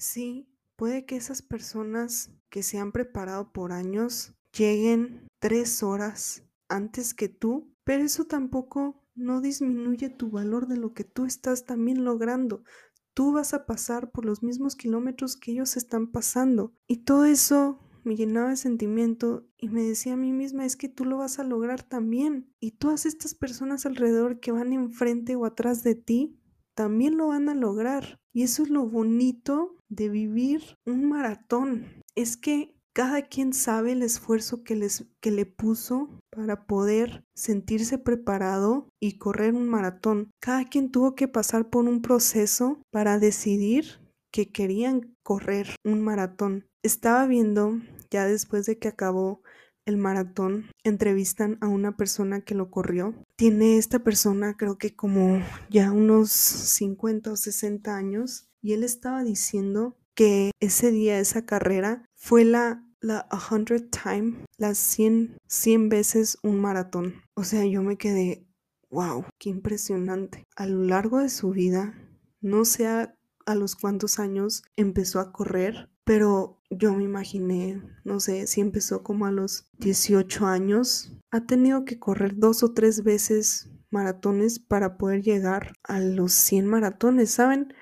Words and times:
Sí, 0.00 0.48
puede 0.76 1.04
que 1.04 1.16
esas 1.16 1.42
personas 1.42 2.32
que 2.48 2.62
se 2.62 2.78
han 2.78 2.90
preparado 2.90 3.52
por 3.52 3.70
años 3.70 4.34
lleguen 4.56 5.28
tres 5.38 5.82
horas 5.82 6.42
antes 6.70 7.12
que 7.12 7.28
tú, 7.28 7.74
pero 7.84 8.02
eso 8.02 8.24
tampoco 8.24 9.04
no 9.14 9.42
disminuye 9.42 10.08
tu 10.08 10.30
valor 10.30 10.68
de 10.68 10.78
lo 10.78 10.94
que 10.94 11.04
tú 11.04 11.26
estás 11.26 11.66
también 11.66 12.02
logrando. 12.02 12.64
Tú 13.12 13.32
vas 13.32 13.52
a 13.52 13.66
pasar 13.66 14.10
por 14.10 14.24
los 14.24 14.42
mismos 14.42 14.74
kilómetros 14.74 15.36
que 15.36 15.52
ellos 15.52 15.76
están 15.76 16.10
pasando. 16.10 16.72
Y 16.86 17.04
todo 17.04 17.26
eso 17.26 17.78
me 18.02 18.16
llenaba 18.16 18.48
de 18.48 18.56
sentimiento 18.56 19.46
y 19.58 19.68
me 19.68 19.82
decía 19.82 20.14
a 20.14 20.16
mí 20.16 20.32
misma, 20.32 20.64
es 20.64 20.76
que 20.76 20.88
tú 20.88 21.04
lo 21.04 21.18
vas 21.18 21.38
a 21.38 21.44
lograr 21.44 21.82
también. 21.82 22.54
Y 22.58 22.70
todas 22.70 23.04
estas 23.04 23.34
personas 23.34 23.84
alrededor 23.84 24.40
que 24.40 24.52
van 24.52 24.72
enfrente 24.72 25.36
o 25.36 25.44
atrás 25.44 25.82
de 25.82 25.94
ti, 25.94 26.39
también 26.80 27.18
lo 27.18 27.26
van 27.26 27.50
a 27.50 27.54
lograr. 27.54 28.18
Y 28.32 28.42
eso 28.42 28.62
es 28.62 28.70
lo 28.70 28.86
bonito 28.86 29.76
de 29.90 30.08
vivir 30.08 30.62
un 30.86 31.10
maratón. 31.10 32.02
Es 32.14 32.38
que 32.38 32.74
cada 32.94 33.20
quien 33.20 33.52
sabe 33.52 33.92
el 33.92 34.00
esfuerzo 34.00 34.64
que, 34.64 34.76
les, 34.76 35.04
que 35.20 35.30
le 35.30 35.44
puso 35.44 36.08
para 36.30 36.64
poder 36.64 37.22
sentirse 37.34 37.98
preparado 37.98 38.88
y 38.98 39.18
correr 39.18 39.52
un 39.52 39.68
maratón. 39.68 40.30
Cada 40.40 40.64
quien 40.64 40.90
tuvo 40.90 41.14
que 41.14 41.28
pasar 41.28 41.68
por 41.68 41.84
un 41.84 42.00
proceso 42.00 42.80
para 42.90 43.18
decidir 43.18 44.00
que 44.32 44.50
querían 44.50 45.14
correr 45.22 45.76
un 45.84 46.00
maratón. 46.00 46.66
Estaba 46.82 47.26
viendo, 47.26 47.78
ya 48.10 48.24
después 48.24 48.64
de 48.64 48.78
que 48.78 48.88
acabó 48.88 49.42
el 49.86 49.96
maratón, 49.96 50.66
entrevistan 50.84 51.58
a 51.60 51.68
una 51.68 51.96
persona 51.96 52.42
que 52.42 52.54
lo 52.54 52.70
corrió. 52.70 53.14
Tiene 53.36 53.76
esta 53.76 54.00
persona 54.00 54.56
creo 54.56 54.78
que 54.78 54.94
como 54.94 55.42
ya 55.68 55.92
unos 55.92 56.30
50 56.30 57.32
o 57.32 57.36
60 57.36 57.96
años 57.96 58.48
y 58.62 58.72
él 58.72 58.84
estaba 58.84 59.22
diciendo 59.22 59.96
que 60.14 60.50
ese 60.60 60.90
día, 60.90 61.18
esa 61.18 61.46
carrera, 61.46 62.04
fue 62.14 62.44
la, 62.44 62.84
la 63.00 63.26
100 63.30 63.90
time, 63.90 64.44
las 64.58 64.78
100, 64.78 65.38
100 65.46 65.88
veces 65.88 66.38
un 66.42 66.60
maratón. 66.60 67.22
O 67.34 67.44
sea, 67.44 67.64
yo 67.64 67.82
me 67.82 67.96
quedé, 67.96 68.46
wow, 68.90 69.24
qué 69.38 69.48
impresionante. 69.48 70.44
A 70.56 70.66
lo 70.66 70.84
largo 70.84 71.18
de 71.20 71.30
su 71.30 71.50
vida, 71.50 71.94
no 72.40 72.64
sé 72.64 72.86
a, 72.86 73.14
los 73.52 73.74
cuántos 73.74 74.20
años 74.20 74.62
empezó 74.76 75.18
a 75.18 75.32
correr, 75.32 75.89
pero 76.04 76.58
yo 76.70 76.94
me 76.94 77.04
imaginé, 77.04 77.82
no 78.04 78.20
sé, 78.20 78.46
si 78.46 78.60
empezó 78.60 79.02
como 79.02 79.26
a 79.26 79.32
los 79.32 79.68
18 79.78 80.46
años, 80.46 81.12
ha 81.30 81.46
tenido 81.46 81.84
que 81.84 81.98
correr 81.98 82.36
dos 82.36 82.62
o 82.62 82.72
tres 82.72 83.02
veces 83.02 83.70
maratones 83.90 84.58
para 84.58 84.96
poder 84.96 85.22
llegar 85.22 85.72
a 85.82 86.00
los 86.00 86.32
100 86.32 86.66
maratones, 86.66 87.30
¿saben? 87.30 87.74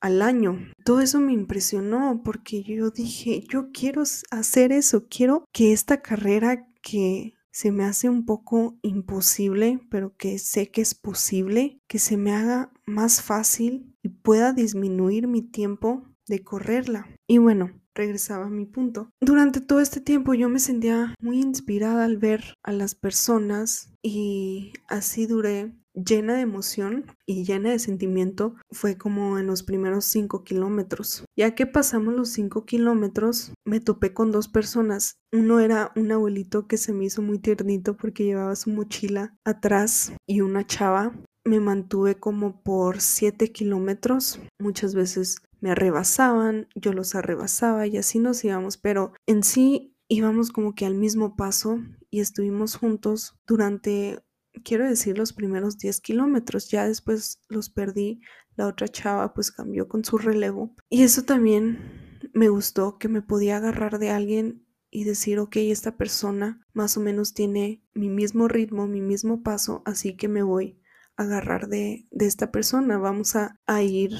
al 0.00 0.22
año. 0.22 0.58
Todo 0.84 1.00
eso 1.00 1.20
me 1.20 1.32
impresionó 1.32 2.22
porque 2.24 2.62
yo 2.62 2.90
dije, 2.90 3.44
yo 3.48 3.70
quiero 3.72 4.02
hacer 4.30 4.72
eso, 4.72 5.06
quiero 5.08 5.44
que 5.52 5.72
esta 5.72 6.00
carrera 6.02 6.68
que 6.82 7.34
se 7.50 7.72
me 7.72 7.84
hace 7.84 8.08
un 8.08 8.26
poco 8.26 8.78
imposible, 8.82 9.80
pero 9.90 10.14
que 10.16 10.38
sé 10.38 10.70
que 10.70 10.82
es 10.82 10.94
posible, 10.94 11.80
que 11.88 11.98
se 11.98 12.16
me 12.16 12.32
haga 12.32 12.70
más 12.84 13.22
fácil 13.22 13.96
y 14.02 14.10
pueda 14.10 14.52
disminuir 14.52 15.26
mi 15.26 15.42
tiempo 15.42 16.04
de 16.28 16.42
correrla. 16.42 17.08
Y 17.26 17.38
bueno, 17.38 17.70
regresaba 17.94 18.46
a 18.46 18.50
mi 18.50 18.66
punto. 18.66 19.10
Durante 19.20 19.60
todo 19.60 19.80
este 19.80 20.00
tiempo 20.00 20.34
yo 20.34 20.48
me 20.48 20.60
sentía 20.60 21.14
muy 21.20 21.40
inspirada 21.40 22.04
al 22.04 22.18
ver 22.18 22.54
a 22.62 22.72
las 22.72 22.94
personas 22.94 23.92
y 24.02 24.72
así 24.88 25.26
duré 25.26 25.72
llena 25.96 26.34
de 26.34 26.42
emoción 26.42 27.06
y 27.24 27.44
llena 27.44 27.70
de 27.70 27.78
sentimiento 27.78 28.54
fue 28.70 28.98
como 28.98 29.38
en 29.38 29.46
los 29.46 29.62
primeros 29.62 30.04
cinco 30.04 30.44
kilómetros. 30.44 31.24
Ya 31.36 31.54
que 31.54 31.66
pasamos 31.66 32.14
los 32.14 32.28
cinco 32.28 32.66
kilómetros, 32.66 33.52
me 33.64 33.80
topé 33.80 34.12
con 34.12 34.30
dos 34.30 34.48
personas. 34.48 35.16
Uno 35.32 35.58
era 35.58 35.92
un 35.96 36.12
abuelito 36.12 36.66
que 36.66 36.76
se 36.76 36.92
me 36.92 37.06
hizo 37.06 37.22
muy 37.22 37.38
tiernito 37.38 37.96
porque 37.96 38.24
llevaba 38.24 38.54
su 38.56 38.70
mochila 38.70 39.34
atrás 39.44 40.12
y 40.26 40.42
una 40.42 40.66
chava. 40.66 41.12
Me 41.44 41.60
mantuve 41.60 42.16
como 42.16 42.60
por 42.62 43.00
siete 43.00 43.52
kilómetros. 43.52 44.40
Muchas 44.58 44.94
veces 44.94 45.36
me 45.60 45.70
arrebasaban, 45.70 46.68
yo 46.74 46.92
los 46.92 47.14
arrebasaba 47.14 47.86
y 47.86 47.96
así 47.96 48.18
nos 48.18 48.44
íbamos, 48.44 48.76
pero 48.76 49.12
en 49.26 49.42
sí 49.42 49.94
íbamos 50.08 50.52
como 50.52 50.74
que 50.74 50.86
al 50.86 50.94
mismo 50.94 51.36
paso 51.36 51.78
y 52.10 52.20
estuvimos 52.20 52.76
juntos 52.76 53.38
durante 53.46 54.22
quiero 54.62 54.86
decir, 54.86 55.18
los 55.18 55.32
primeros 55.32 55.78
10 55.78 56.00
kilómetros. 56.00 56.68
Ya 56.70 56.86
después 56.86 57.40
los 57.48 57.70
perdí. 57.70 58.20
La 58.56 58.66
otra 58.66 58.88
chava 58.88 59.34
pues 59.34 59.50
cambió 59.52 59.88
con 59.88 60.04
su 60.04 60.18
relevo. 60.18 60.74
Y 60.88 61.02
eso 61.02 61.22
también 61.22 62.20
me 62.32 62.48
gustó, 62.48 62.98
que 62.98 63.08
me 63.08 63.22
podía 63.22 63.58
agarrar 63.58 63.98
de 63.98 64.10
alguien 64.10 64.66
y 64.90 65.04
decir, 65.04 65.38
ok, 65.38 65.56
esta 65.56 65.96
persona 65.96 66.66
más 66.72 66.96
o 66.96 67.00
menos 67.00 67.34
tiene 67.34 67.82
mi 67.92 68.08
mismo 68.08 68.48
ritmo, 68.48 68.86
mi 68.86 69.02
mismo 69.02 69.42
paso, 69.42 69.82
así 69.84 70.16
que 70.16 70.28
me 70.28 70.42
voy 70.42 70.80
a 71.16 71.24
agarrar 71.24 71.68
de, 71.68 72.06
de 72.10 72.26
esta 72.26 72.50
persona. 72.50 72.96
Vamos 72.96 73.36
a, 73.36 73.60
a 73.66 73.82
ir 73.82 74.12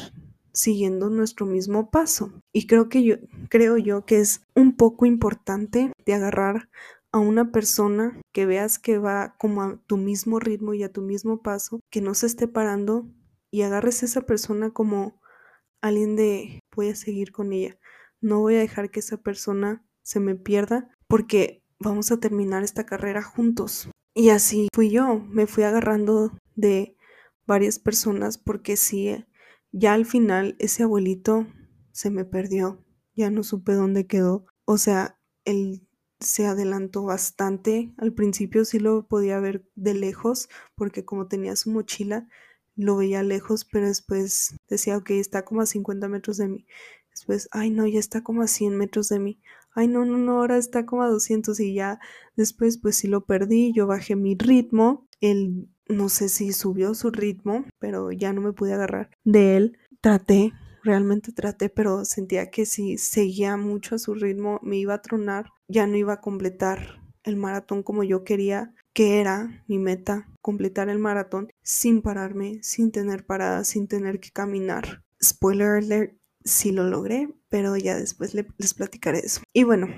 siguiendo 0.57 1.11
nuestro 1.11 1.47
mismo 1.47 1.91
paso. 1.91 2.33
Y 2.53 2.67
creo 2.67 2.89
que 2.89 3.05
yo, 3.05 3.17
creo 3.51 3.77
yo 3.77 4.07
que 4.07 4.19
es 4.19 4.41
un 4.55 4.75
poco 4.77 5.07
importante 5.07 5.93
de 6.05 6.15
agarrar 6.15 6.71
a 7.13 7.19
una 7.19 7.53
persona 7.53 8.21
que 8.33 8.47
veas 8.47 8.79
que 8.79 8.99
va 8.99 9.37
como 9.39 9.63
a 9.63 9.81
tu 9.87 9.99
mismo 9.99 10.41
ritmo 10.41 10.75
y 10.75 10.83
a 10.83 10.93
tu 10.93 11.03
mismo 11.03 11.43
paso, 11.43 11.81
que 11.91 12.01
no 12.01 12.15
se 12.15 12.27
esté 12.27 12.49
parando 12.49 13.07
y 13.51 13.63
agarres 13.63 14.03
a 14.03 14.07
esa 14.07 14.23
persona 14.23 14.71
como 14.71 15.21
alguien 15.83 16.17
de 16.17 16.61
voy 16.75 16.89
a 16.89 16.97
seguir 16.97 17.33
con 17.33 17.53
ella. 17.53 17.79
No 18.21 18.41
voy 18.41 18.57
a 18.57 18.61
dejar 18.61 18.91
que 18.91 19.01
esa 19.01 19.19
persona 19.19 19.85
se 20.03 20.21
me 20.21 20.35
pierda 20.35 20.91
porque 21.07 21.63
vamos 21.79 22.11
a 22.11 22.19
terminar 22.19 22.63
esta 22.63 22.87
carrera 22.87 23.23
juntos. 23.23 23.91
Y 24.15 24.31
así 24.31 24.69
fui 24.75 24.91
yo, 24.91 25.21
me 25.29 25.47
fui 25.47 25.65
agarrando 25.65 26.33
de 26.55 26.97
varias 27.47 27.79
personas 27.79 28.39
porque 28.39 28.77
sí, 28.77 29.25
ya 29.77 29.93
al 29.93 30.07
final 30.07 30.57
ese 30.59 30.85
abuelito 30.85 31.47
se 31.93 32.11
me 32.11 32.25
perdió, 32.25 32.83
ya 33.15 33.31
no 33.31 33.43
supe 33.43 33.75
dónde 33.75 34.07
quedó. 34.07 34.47
O 34.65 34.79
sea, 34.79 35.19
el 35.45 35.87
se 36.19 36.47
adelantó 36.47 37.05
bastante. 37.05 37.93
Al 37.99 38.15
principio 38.15 38.65
sí 38.65 38.79
lo 38.79 39.07
podía 39.07 39.39
ver 39.39 39.69
de 39.75 39.93
lejos 39.93 40.49
porque 40.77 41.05
como 41.05 41.29
tenía 41.29 41.57
su 41.57 41.71
mochila 41.71 42.27
lo 42.75 42.97
veía 42.97 43.23
lejos, 43.23 43.65
pero 43.65 43.87
después 43.87 44.55
decía, 44.69 44.97
ok, 44.99 45.11
está 45.11 45.45
como 45.45 45.63
a 45.63 45.67
50 45.67 46.09
metros 46.09 46.37
de 46.39 46.49
mí. 46.49 46.67
Después, 47.11 47.49
ay 47.53 47.71
no, 47.71 47.87
ya 47.87 47.99
está 47.99 48.23
como 48.23 48.43
a 48.43 48.47
100 48.47 48.77
metros 48.77 49.09
de 49.09 49.19
mí. 49.19 49.41
Ay 49.75 49.89
no, 49.89 50.05
no, 50.05 50.19
no, 50.19 50.39
ahora 50.39 50.57
está 50.59 50.87
como 50.87 51.03
a 51.03 51.09
200 51.09 51.61
y 51.61 51.75
ya 51.75 52.01
después 52.35 52.79
pues 52.79 52.97
sí 52.97 53.09
lo 53.09 53.25
perdí, 53.25 53.73
yo 53.73 53.87
bajé 53.87 54.17
mi 54.17 54.37
ritmo, 54.37 55.07
él 55.21 55.69
no 55.89 56.09
sé 56.09 56.29
si 56.29 56.53
subió 56.53 56.95
su 56.95 57.11
ritmo, 57.11 57.65
pero 57.79 58.13
ya 58.13 58.33
no 58.33 58.41
me 58.41 58.53
pude 58.53 58.75
agarrar 58.75 59.11
de 59.25 59.57
él. 59.57 59.79
Traté, 60.01 60.53
realmente 60.83 61.33
traté, 61.33 61.69
pero 61.69 62.05
sentía 62.05 62.51
que 62.51 62.67
si 62.67 62.99
seguía 62.99 63.57
mucho 63.57 63.95
a 63.95 63.99
su 63.99 64.15
ritmo 64.15 64.61
me 64.63 64.77
iba 64.77 64.95
a 64.95 65.03
tronar 65.03 65.47
ya 65.69 65.87
no 65.87 65.97
iba 65.97 66.15
a 66.15 66.21
completar 66.21 67.03
el 67.25 67.37
maratón 67.37 67.83
como 67.83 68.05
yo 68.05 68.25
quería, 68.25 68.73
que 68.95 69.21
era 69.21 69.65
mi 69.67 69.79
meta, 69.79 70.29
completar 70.41 70.89
el 70.89 70.99
maratón 70.99 71.51
sin 71.63 72.03
pararme, 72.03 72.61
sin 72.63 72.93
tener 72.93 73.27
parada, 73.27 73.65
sin 73.65 73.89
tener 73.89 74.21
que 74.21 74.31
caminar. 74.31 75.03
Spoiler 75.23 75.83
alert, 75.83 76.17
sí 76.45 76.71
lo 76.71 76.85
logré, 76.85 77.35
pero 77.49 77.77
ya 77.77 77.97
después 77.97 78.33
les 78.35 78.75
platicaré 78.75 79.19
eso. 79.19 79.41
Y 79.53 79.65
bueno, 79.65 79.89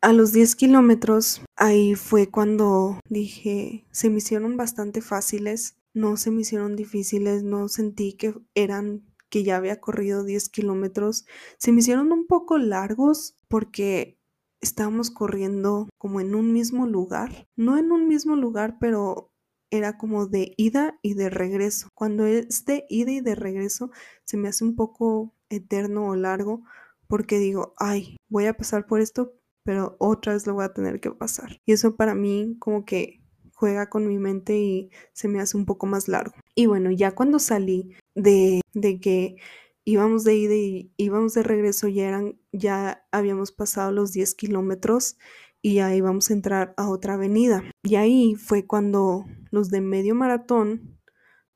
a 0.00 0.12
los 0.12 0.32
10 0.32 0.56
kilómetros, 0.56 1.42
ahí 1.56 1.94
fue 1.94 2.30
cuando 2.30 3.00
dije, 3.08 3.86
se 3.90 4.10
me 4.10 4.18
hicieron 4.18 4.56
bastante 4.56 5.00
fáciles, 5.00 5.76
no 5.92 6.16
se 6.16 6.30
me 6.30 6.42
hicieron 6.42 6.76
difíciles, 6.76 7.42
no 7.42 7.68
sentí 7.68 8.12
que 8.12 8.34
eran 8.54 9.04
que 9.28 9.42
ya 9.44 9.56
había 9.56 9.80
corrido 9.80 10.24
10 10.24 10.48
kilómetros, 10.48 11.26
se 11.58 11.72
me 11.72 11.80
hicieron 11.80 12.12
un 12.12 12.26
poco 12.26 12.58
largos 12.58 13.36
porque 13.48 14.18
estábamos 14.60 15.10
corriendo 15.10 15.88
como 15.98 16.20
en 16.20 16.34
un 16.34 16.52
mismo 16.52 16.86
lugar, 16.86 17.46
no 17.56 17.76
en 17.76 17.92
un 17.92 18.08
mismo 18.08 18.36
lugar, 18.36 18.76
pero 18.80 19.32
era 19.70 19.98
como 19.98 20.26
de 20.26 20.54
ida 20.56 20.98
y 21.02 21.14
de 21.14 21.28
regreso. 21.28 21.88
Cuando 21.94 22.24
es 22.26 22.64
de 22.64 22.86
ida 22.88 23.10
y 23.10 23.20
de 23.20 23.34
regreso, 23.34 23.90
se 24.24 24.36
me 24.36 24.48
hace 24.48 24.64
un 24.64 24.76
poco 24.76 25.34
eterno 25.50 26.08
o 26.08 26.16
largo 26.16 26.62
porque 27.06 27.38
digo, 27.38 27.74
ay, 27.78 28.18
voy 28.28 28.46
a 28.46 28.54
pasar 28.54 28.86
por 28.86 29.00
esto, 29.00 29.32
pero 29.68 29.96
otra 29.98 30.32
vez 30.32 30.46
lo 30.46 30.54
voy 30.54 30.64
a 30.64 30.72
tener 30.72 30.98
que 30.98 31.10
pasar. 31.10 31.60
Y 31.66 31.72
eso 31.72 31.94
para 31.94 32.14
mí 32.14 32.56
como 32.58 32.86
que 32.86 33.20
juega 33.52 33.90
con 33.90 34.08
mi 34.08 34.18
mente 34.18 34.56
y 34.56 34.90
se 35.12 35.28
me 35.28 35.40
hace 35.40 35.58
un 35.58 35.66
poco 35.66 35.86
más 35.86 36.08
largo. 36.08 36.32
Y 36.54 36.64
bueno, 36.64 36.90
ya 36.90 37.14
cuando 37.14 37.38
salí 37.38 37.94
de, 38.14 38.62
de 38.72 38.98
que 38.98 39.36
íbamos 39.84 40.24
de 40.24 40.36
ida 40.36 40.54
y 40.54 40.90
íbamos 40.96 41.34
de 41.34 41.42
regreso, 41.42 41.86
ya 41.86 42.08
eran, 42.08 42.40
ya 42.50 43.06
habíamos 43.12 43.52
pasado 43.52 43.92
los 43.92 44.12
10 44.12 44.34
kilómetros 44.36 45.18
y 45.60 45.74
ya 45.74 45.94
íbamos 45.94 46.30
a 46.30 46.32
entrar 46.32 46.72
a 46.78 46.88
otra 46.88 47.12
avenida. 47.12 47.62
Y 47.82 47.96
ahí 47.96 48.36
fue 48.36 48.66
cuando 48.66 49.26
los 49.50 49.68
de 49.68 49.82
medio 49.82 50.14
maratón 50.14 50.98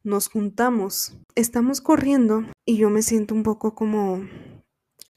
nos 0.03 0.29
juntamos. 0.29 1.17
Estamos 1.35 1.81
corriendo 1.81 2.45
y 2.67 2.77
yo 2.77 2.91
me 2.91 3.01
siento 3.01 3.35
un 3.35 3.43
poco 3.43 3.75
como 3.75 4.21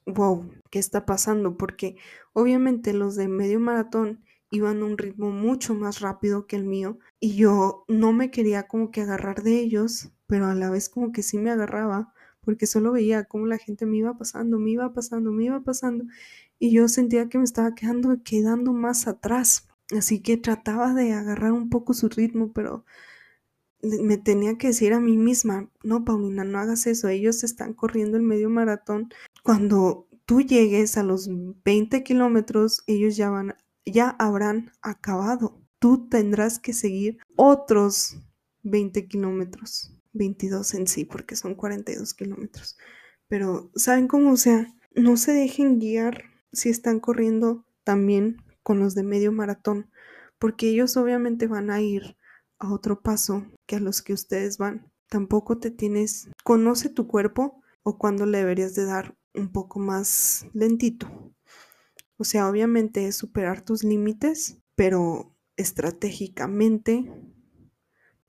wow, 0.06 0.50
¿qué 0.70 0.80
está 0.80 1.06
pasando? 1.06 1.58
Porque 1.58 1.98
obviamente 2.36 2.94
los 2.94 3.16
de 3.16 3.30
medio 3.30 3.62
maratón 3.62 4.22
iban 4.52 4.82
a 4.82 4.86
un 4.86 4.98
ritmo 4.98 5.32
mucho 5.32 5.74
más 5.74 6.02
rápido 6.02 6.48
que 6.48 6.58
el 6.58 6.66
mío 6.66 7.00
y 7.20 7.36
yo 7.36 7.86
no 7.88 8.12
me 8.12 8.30
quería 8.30 8.68
como 8.68 8.92
que 8.92 9.02
agarrar 9.02 9.42
de 9.42 9.58
ellos, 9.60 10.12
pero 10.28 10.48
a 10.48 10.54
la 10.54 10.70
vez 10.70 10.90
como 10.90 11.14
que 11.14 11.24
sí 11.24 11.38
me 11.38 11.50
agarraba 11.50 12.14
porque 12.42 12.68
solo 12.68 12.92
veía 12.92 13.24
cómo 13.24 13.46
la 13.48 13.58
gente 13.58 13.86
me 13.86 13.98
iba 13.98 14.18
pasando, 14.18 14.60
me 14.60 14.72
iba 14.72 14.94
pasando, 14.94 15.32
me 15.32 15.46
iba 15.46 15.62
pasando 15.62 16.04
y 16.60 16.72
yo 16.72 16.90
sentía 16.90 17.30
que 17.30 17.38
me 17.38 17.46
estaba 17.46 17.74
quedando, 17.74 18.22
quedando 18.24 18.74
más 18.74 19.08
atrás. 19.08 19.68
Así 19.98 20.22
que 20.22 20.36
trataba 20.36 20.94
de 20.94 21.14
agarrar 21.14 21.54
un 21.54 21.70
poco 21.70 21.94
su 21.94 22.10
ritmo, 22.10 22.52
pero 22.52 22.86
me 23.82 24.18
tenía 24.18 24.58
que 24.58 24.68
decir 24.68 24.94
a 24.94 25.00
mí 25.00 25.16
misma, 25.16 25.70
no, 25.84 26.04
Paulina, 26.04 26.44
no 26.44 26.60
hagas 26.60 26.86
eso, 26.88 27.08
ellos 27.08 27.44
están 27.44 27.74
corriendo 27.74 28.18
el 28.18 28.24
medio 28.24 28.50
maratón. 28.50 29.10
Cuando 29.44 30.08
tú 30.26 30.42
llegues 30.42 30.98
a 30.98 31.04
los 31.04 31.30
20 31.64 32.04
kilómetros, 32.04 32.84
ellos 32.88 33.16
ya 33.16 33.30
van, 33.30 33.56
ya 33.86 34.10
habrán 34.20 34.72
acabado. 34.82 35.62
Tú 35.80 36.08
tendrás 36.10 36.60
que 36.60 36.74
seguir 36.74 37.20
otros 37.36 38.18
20 38.64 39.08
kilómetros, 39.08 39.96
22 40.14 40.74
en 40.74 40.88
sí, 40.88 41.06
porque 41.06 41.36
son 41.36 41.56
42 41.56 42.14
kilómetros. 42.14 42.78
Pero, 43.28 43.72
¿saben 43.76 44.08
cómo? 44.08 44.32
O 44.32 44.38
sea, 44.38 44.74
no 44.96 45.18
se 45.18 45.34
dejen 45.34 45.80
guiar 45.80 46.24
si 46.52 46.70
están 46.70 47.00
corriendo 47.00 47.66
también 47.84 48.38
con 48.64 48.80
los 48.80 48.96
de 48.96 49.04
medio 49.04 49.32
maratón, 49.32 49.92
porque 50.40 50.70
ellos 50.70 50.98
obviamente 50.98 51.48
van 51.48 51.70
a 51.70 51.82
ir 51.82 52.18
a 52.58 52.74
otro 52.74 53.02
paso 53.02 53.46
que 53.68 53.76
a 53.76 53.80
los 53.80 54.02
que 54.02 54.14
ustedes 54.14 54.58
van. 54.58 54.92
Tampoco 55.08 55.60
te 55.60 55.70
tienes, 55.70 56.30
conoce 56.44 56.90
tu 56.90 57.08
cuerpo 57.08 57.62
o 57.84 57.98
cuando 58.00 58.26
le 58.26 58.40
deberías 58.40 58.74
de 58.74 58.86
dar 58.86 59.16
un 59.36 59.52
poco 59.52 59.80
más 59.80 60.48
lentito. 60.54 61.08
O 62.18 62.24
sea, 62.24 62.50
obviamente 62.50 63.08
es 63.08 63.16
superar 63.16 63.62
tus 63.62 63.84
límites, 63.84 64.58
pero 64.76 65.36
estratégicamente 65.58 67.12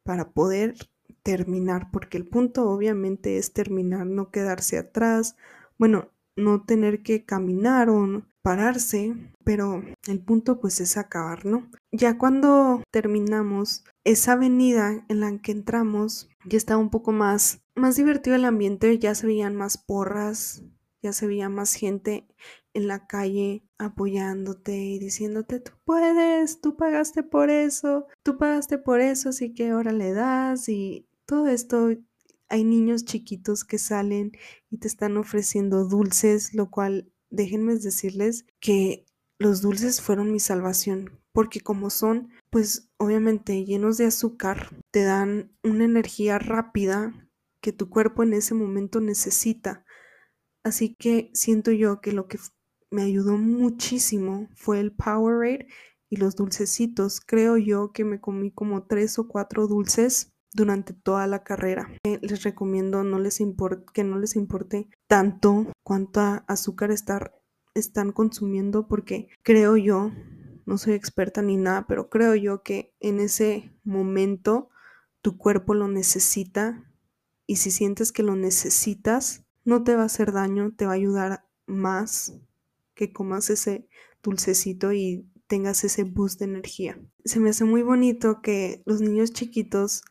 para 0.03 0.31
poder 0.31 0.75
terminar, 1.23 1.91
porque 1.91 2.19
el 2.19 2.27
punto 2.27 2.71
obviamente 2.71 3.37
es 3.37 3.53
terminar, 3.53 4.07
no 4.07 4.31
quedarse 4.31 4.79
atrás, 4.79 5.37
bueno, 5.79 6.11
no 6.37 6.65
tener 6.65 7.03
que 7.03 7.25
caminar 7.25 7.91
o 7.91 8.23
pararse, 8.43 9.17
pero 9.43 9.83
el 10.07 10.21
punto 10.21 10.61
pues 10.61 10.81
es 10.81 10.97
acabar, 10.97 11.45
¿no? 11.45 11.69
Ya 11.91 12.17
cuando 12.17 12.83
terminamos 12.93 13.85
esa 14.05 14.35
avenida 14.35 15.05
en 15.09 15.21
la 15.21 15.37
que 15.39 15.51
entramos, 15.51 16.29
ya 16.45 16.57
estaba 16.57 16.81
un 16.81 16.91
poco 16.91 17.11
más, 17.11 17.61
más 17.75 17.97
divertido 17.97 18.37
el 18.37 18.45
ambiente, 18.45 18.97
ya 18.99 19.17
se 19.17 19.27
veían 19.27 19.57
más 19.57 19.79
porras, 19.79 20.63
ya 21.03 21.13
se 21.13 21.27
veía 21.27 21.49
más 21.49 21.75
gente 21.75 22.27
en 22.75 22.89
la 22.89 23.07
calle 23.07 23.63
apoyándote 23.79 24.77
y 24.77 24.99
diciéndote, 24.99 25.61
tú 25.61 25.73
puedes, 25.85 26.61
tú 26.61 26.77
pagaste 26.77 27.23
por 27.23 27.51
eso, 27.51 28.07
tú 28.23 28.37
pagaste 28.39 28.79
por 28.79 29.01
eso, 29.01 29.31
así 29.31 29.55
que 29.55 29.71
ahora 29.71 29.93
le 29.93 30.13
das 30.13 30.69
y 30.69 31.07
todo 31.25 31.49
esto. 31.49 31.91
Hay 32.49 32.65
niños 32.65 33.05
chiquitos 33.05 33.65
que 33.65 33.79
salen 33.79 34.33
y 34.71 34.79
te 34.79 34.89
están 34.89 35.17
ofreciendo 35.17 35.85
dulces, 35.85 36.55
lo 36.55 36.71
cual 36.71 37.11
déjenme 37.31 37.75
decirles 37.75 38.45
que 38.61 39.07
los 39.39 39.63
dulces 39.63 40.01
fueron 40.01 40.33
mi 40.33 40.41
salvación, 40.41 41.19
porque 41.33 41.61
como 41.61 41.91
son, 41.91 42.31
pues 42.51 42.89
obviamente 42.99 43.65
llenos 43.65 43.99
de 43.99 44.07
azúcar, 44.07 44.71
te 44.91 45.03
dan 45.03 45.53
una 45.63 45.85
energía 45.85 46.39
rápida 46.39 47.13
que 47.61 47.73
tu 47.73 47.91
cuerpo 47.91 48.23
en 48.23 48.33
ese 48.33 48.55
momento 48.55 49.01
necesita. 49.01 49.85
Así 50.67 50.97
que 50.99 51.31
siento 51.33 51.71
yo 51.71 52.01
que 52.01 52.11
lo 52.11 52.27
que 52.27 52.41
me 52.91 53.03
ayudó 53.03 53.39
muchísimo 53.39 54.49
fue 54.57 54.81
el 54.81 54.91
Powerade 54.91 55.69
y 56.11 56.17
los 56.17 56.35
dulcecitos. 56.35 57.21
Creo 57.21 57.57
yo 57.57 57.93
que 57.93 58.03
me 58.03 58.21
comí 58.21 58.51
como 58.51 58.85
tres 58.85 59.17
o 59.21 59.29
cuatro 59.29 59.69
dulces 59.69 60.35
durante 60.53 60.93
toda 60.93 61.29
la 61.29 61.45
carrera. 61.45 61.93
Eh, 62.03 62.19
les 62.21 62.43
recomiendo 62.43 63.05
no 63.05 63.21
les 63.21 63.41
que 63.95 64.03
no 64.03 64.19
les 64.19 64.35
importe 64.35 64.89
tanto 65.07 65.71
cuánta 65.85 66.39
azúcar 66.49 66.91
están 66.91 68.11
consumiendo 68.11 68.89
porque 68.89 69.29
creo 69.45 69.77
yo, 69.77 70.11
no 70.65 70.79
soy 70.79 70.95
experta 70.95 71.43
ni 71.43 71.57
nada, 71.57 71.87
pero 71.87 72.11
creo 72.11 72.35
yo 72.35 72.65
que 72.65 72.93
en 72.99 73.21
ese 73.21 73.73
momento 73.85 74.69
tu 75.23 75.39
cuerpo 75.39 75.75
lo 75.75 75.87
necesita 75.87 76.93
y 77.47 77.57
si 77.57 77.71
sientes 77.71 78.11
que 78.11 78.25
lo 78.25 78.35
necesitas, 78.35 79.46
no 79.67 79.85
te 79.85 79.95
va 79.95 80.03
a 80.03 80.07
hacer 80.07 80.33
daño, 80.33 80.73
te 80.75 80.87
va 80.87 80.93
a 80.93 80.95
ayudar 80.95 81.45
más 81.67 82.41
que 82.95 83.13
comas 83.13 83.51
ese 83.51 83.89
dulcecito 84.23 84.93
y 84.93 85.29
tengas 85.47 85.85
ese 85.85 86.05
boost 86.05 86.39
de 86.39 86.47
energía. 86.47 86.99
Se 87.25 87.41
me 87.41 87.51
hace 87.51 87.65
muy 87.65 87.83
bonito 87.83 88.41
que 88.41 88.83
los 88.87 89.03
niños 89.03 89.33
chiquitos 89.33 90.03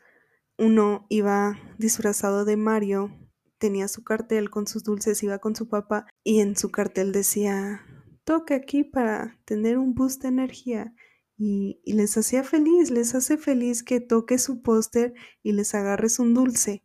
uno 0.57 1.07
iba 1.09 1.57
disfrazado 1.77 2.45
de 2.45 2.57
Mario, 2.57 3.17
tenía 3.57 3.87
su 3.87 4.03
cartel 4.03 4.49
con 4.49 4.67
sus 4.67 4.83
dulces, 4.83 5.23
iba 5.23 5.39
con 5.39 5.55
su 5.55 5.67
papá 5.67 6.05
y 6.23 6.41
en 6.41 6.55
su 6.55 6.69
cartel 6.69 7.11
decía, 7.11 7.81
toca 8.25 8.55
aquí 8.55 8.83
para 8.83 9.39
tener 9.45 9.77
un 9.77 9.95
boost 9.95 10.21
de 10.21 10.27
energía. 10.27 10.93
Y, 11.37 11.81
les 11.85 12.17
hacía 12.17 12.43
feliz, 12.43 12.91
les 12.91 13.13
hace 13.15 13.37
feliz 13.37 13.83
que 13.83 13.99
toque 13.99 14.37
su 14.37 14.61
póster 14.61 15.13
y 15.43 15.51
les 15.51 15.75
agarres 15.75 16.19
un 16.19 16.33
dulce. 16.33 16.83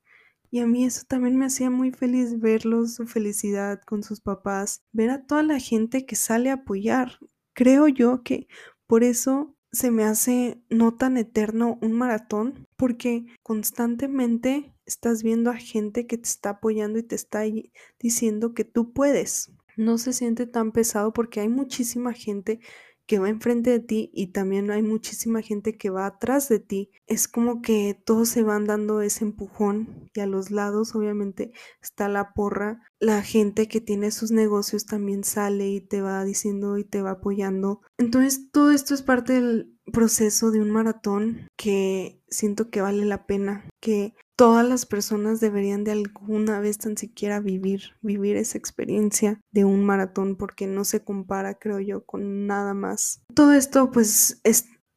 Y 0.50 0.58
a 0.58 0.66
mí 0.66 0.84
eso 0.84 1.02
también 1.06 1.36
me 1.36 1.46
hacía 1.46 1.70
muy 1.70 1.92
feliz 1.92 2.40
verlos, 2.40 2.94
su 2.94 3.06
felicidad 3.06 3.80
con 3.82 4.02
sus 4.02 4.20
papás, 4.20 4.82
ver 4.92 5.10
a 5.10 5.24
toda 5.24 5.42
la 5.42 5.60
gente 5.60 6.06
que 6.06 6.16
sale 6.16 6.50
a 6.50 6.54
apoyar. 6.54 7.18
Creo 7.54 7.86
yo 7.86 8.22
que 8.22 8.48
por 8.86 9.04
eso 9.04 9.56
se 9.72 9.90
me 9.92 10.04
hace 10.04 10.60
no 10.68 10.96
tan 10.96 11.16
eterno 11.16 11.78
un 11.80 11.92
maratón 11.92 12.66
porque 12.76 13.26
constantemente 13.42 14.74
estás 14.84 15.22
viendo 15.22 15.50
a 15.50 15.56
gente 15.56 16.06
que 16.08 16.18
te 16.18 16.28
está 16.28 16.50
apoyando 16.50 16.98
y 16.98 17.04
te 17.04 17.14
está 17.14 17.42
diciendo 18.00 18.52
que 18.52 18.64
tú 18.64 18.92
puedes. 18.92 19.52
No 19.76 19.98
se 19.98 20.12
siente 20.12 20.46
tan 20.46 20.72
pesado 20.72 21.12
porque 21.12 21.40
hay 21.40 21.48
muchísima 21.48 22.12
gente 22.12 22.58
que 23.10 23.18
va 23.18 23.28
enfrente 23.28 23.70
de 23.70 23.80
ti 23.80 24.12
y 24.14 24.28
también 24.28 24.70
hay 24.70 24.84
muchísima 24.84 25.42
gente 25.42 25.76
que 25.76 25.90
va 25.90 26.06
atrás 26.06 26.48
de 26.48 26.60
ti. 26.60 26.92
Es 27.08 27.26
como 27.26 27.60
que 27.60 28.00
todos 28.06 28.28
se 28.28 28.44
van 28.44 28.66
dando 28.66 29.00
ese 29.00 29.24
empujón 29.24 30.08
y 30.14 30.20
a 30.20 30.26
los 30.26 30.52
lados 30.52 30.94
obviamente 30.94 31.50
está 31.82 32.06
la 32.06 32.32
porra. 32.34 32.84
La 33.00 33.20
gente 33.22 33.66
que 33.66 33.80
tiene 33.80 34.12
sus 34.12 34.30
negocios 34.30 34.86
también 34.86 35.24
sale 35.24 35.70
y 35.70 35.80
te 35.80 36.02
va 36.02 36.22
diciendo 36.22 36.78
y 36.78 36.84
te 36.84 37.02
va 37.02 37.10
apoyando. 37.10 37.80
Entonces 37.98 38.52
todo 38.52 38.70
esto 38.70 38.94
es 38.94 39.02
parte 39.02 39.32
del 39.32 39.76
proceso 39.92 40.52
de 40.52 40.60
un 40.60 40.70
maratón 40.70 41.48
que 41.56 42.22
siento 42.28 42.70
que 42.70 42.80
vale 42.80 43.04
la 43.06 43.26
pena, 43.26 43.68
que 43.80 44.14
todas 44.40 44.66
las 44.66 44.86
personas 44.86 45.38
deberían 45.38 45.84
de 45.84 45.90
alguna 45.90 46.60
vez 46.60 46.78
tan 46.78 46.96
siquiera 46.96 47.40
vivir, 47.40 47.94
vivir 48.00 48.38
esa 48.38 48.56
experiencia 48.56 49.38
de 49.50 49.66
un 49.66 49.84
maratón 49.84 50.34
porque 50.36 50.66
no 50.66 50.86
se 50.86 51.04
compara, 51.04 51.58
creo 51.58 51.78
yo, 51.78 52.06
con 52.06 52.46
nada 52.46 52.72
más. 52.72 53.22
Todo 53.34 53.52
esto 53.52 53.90
pues 53.90 54.40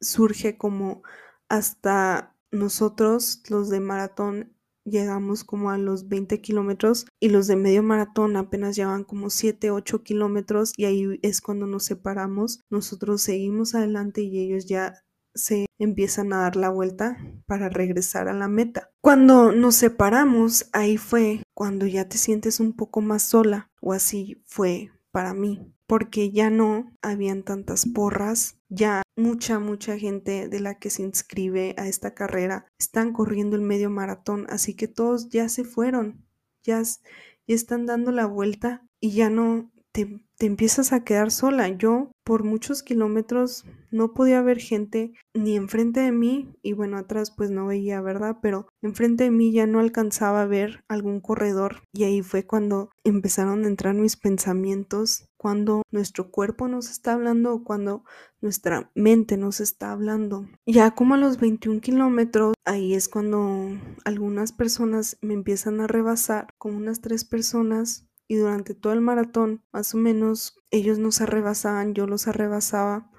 surge 0.00 0.56
como 0.56 1.02
hasta 1.50 2.34
nosotros, 2.52 3.42
los 3.50 3.68
de 3.68 3.80
maratón, 3.80 4.54
llegamos 4.86 5.44
como 5.44 5.70
a 5.70 5.76
los 5.76 6.08
20 6.08 6.40
kilómetros 6.40 7.06
y 7.20 7.28
los 7.28 7.46
de 7.46 7.56
medio 7.56 7.82
maratón 7.82 8.36
apenas 8.36 8.76
llevan 8.76 9.04
como 9.04 9.28
7, 9.28 9.70
8 9.70 10.02
kilómetros 10.02 10.72
y 10.76 10.86
ahí 10.86 11.18
es 11.20 11.42
cuando 11.42 11.66
nos 11.66 11.84
separamos. 11.84 12.60
Nosotros 12.70 13.20
seguimos 13.20 13.74
adelante 13.74 14.22
y 14.22 14.38
ellos 14.38 14.64
ya 14.64 15.03
se 15.34 15.66
empiezan 15.78 16.32
a 16.32 16.38
dar 16.38 16.56
la 16.56 16.68
vuelta 16.70 17.18
para 17.46 17.68
regresar 17.68 18.28
a 18.28 18.34
la 18.34 18.48
meta. 18.48 18.90
Cuando 19.00 19.52
nos 19.52 19.74
separamos, 19.74 20.68
ahí 20.72 20.96
fue 20.96 21.42
cuando 21.54 21.86
ya 21.86 22.08
te 22.08 22.18
sientes 22.18 22.60
un 22.60 22.74
poco 22.74 23.00
más 23.00 23.22
sola, 23.22 23.70
o 23.80 23.92
así 23.92 24.42
fue 24.46 24.90
para 25.10 25.34
mí, 25.34 25.72
porque 25.86 26.30
ya 26.30 26.50
no 26.50 26.92
habían 27.02 27.42
tantas 27.42 27.86
porras, 27.86 28.58
ya 28.68 29.02
mucha, 29.16 29.58
mucha 29.58 29.98
gente 29.98 30.48
de 30.48 30.60
la 30.60 30.78
que 30.78 30.90
se 30.90 31.02
inscribe 31.02 31.74
a 31.78 31.86
esta 31.86 32.14
carrera 32.14 32.66
están 32.78 33.12
corriendo 33.12 33.56
el 33.56 33.62
medio 33.62 33.90
maratón, 33.90 34.46
así 34.48 34.74
que 34.74 34.88
todos 34.88 35.28
ya 35.28 35.48
se 35.48 35.64
fueron, 35.64 36.26
ya, 36.62 36.82
ya 36.82 37.54
están 37.54 37.86
dando 37.86 38.10
la 38.10 38.26
vuelta 38.26 38.86
y 39.00 39.12
ya 39.12 39.30
no 39.30 39.70
te, 39.94 40.20
empiezas 40.40 40.92
a 40.92 41.04
quedar 41.04 41.30
sola. 41.30 41.68
Yo 41.68 42.10
por 42.24 42.42
muchos 42.42 42.82
kilómetros 42.82 43.64
no 43.90 44.12
podía 44.12 44.42
ver 44.42 44.58
gente 44.58 45.12
ni 45.32 45.56
enfrente 45.56 46.00
de 46.00 46.10
mí 46.10 46.52
y 46.62 46.72
bueno, 46.72 46.98
atrás 46.98 47.30
pues 47.30 47.50
no 47.50 47.66
veía, 47.66 48.00
¿verdad? 48.00 48.38
Pero 48.42 48.66
enfrente 48.82 49.24
de 49.24 49.30
mí 49.30 49.52
ya 49.52 49.66
no 49.66 49.78
alcanzaba 49.78 50.42
a 50.42 50.46
ver 50.46 50.84
algún 50.88 51.20
corredor 51.20 51.82
y 51.92 52.04
ahí 52.04 52.22
fue 52.22 52.44
cuando 52.44 52.90
empezaron 53.04 53.64
a 53.64 53.68
entrar 53.68 53.94
mis 53.94 54.16
pensamientos, 54.16 55.28
cuando 55.36 55.82
nuestro 55.92 56.30
cuerpo 56.30 56.66
nos 56.66 56.90
está 56.90 57.12
hablando 57.12 57.54
o 57.54 57.62
cuando 57.62 58.04
nuestra 58.40 58.90
mente 58.94 59.36
nos 59.36 59.60
está 59.60 59.92
hablando. 59.92 60.48
Ya 60.66 60.90
como 60.90 61.14
a 61.14 61.18
los 61.18 61.38
21 61.38 61.80
kilómetros, 61.80 62.54
ahí 62.64 62.94
es 62.94 63.08
cuando 63.08 63.68
algunas 64.04 64.52
personas 64.52 65.18
me 65.22 65.34
empiezan 65.34 65.80
a 65.80 65.86
rebasar, 65.86 66.48
como 66.58 66.78
unas 66.78 67.00
tres 67.00 67.24
personas 67.24 68.08
y 68.28 68.36
durante 68.36 68.74
todo 68.74 68.92
el 68.92 69.00
maratón, 69.00 69.62
más 69.72 69.94
o 69.94 69.98
menos, 69.98 70.58
ellos 70.70 70.98
nos 70.98 71.20
arrebasaban, 71.20 71.94
yo 71.94 72.06
los 72.06 72.26
arrebasaba, 72.26 73.10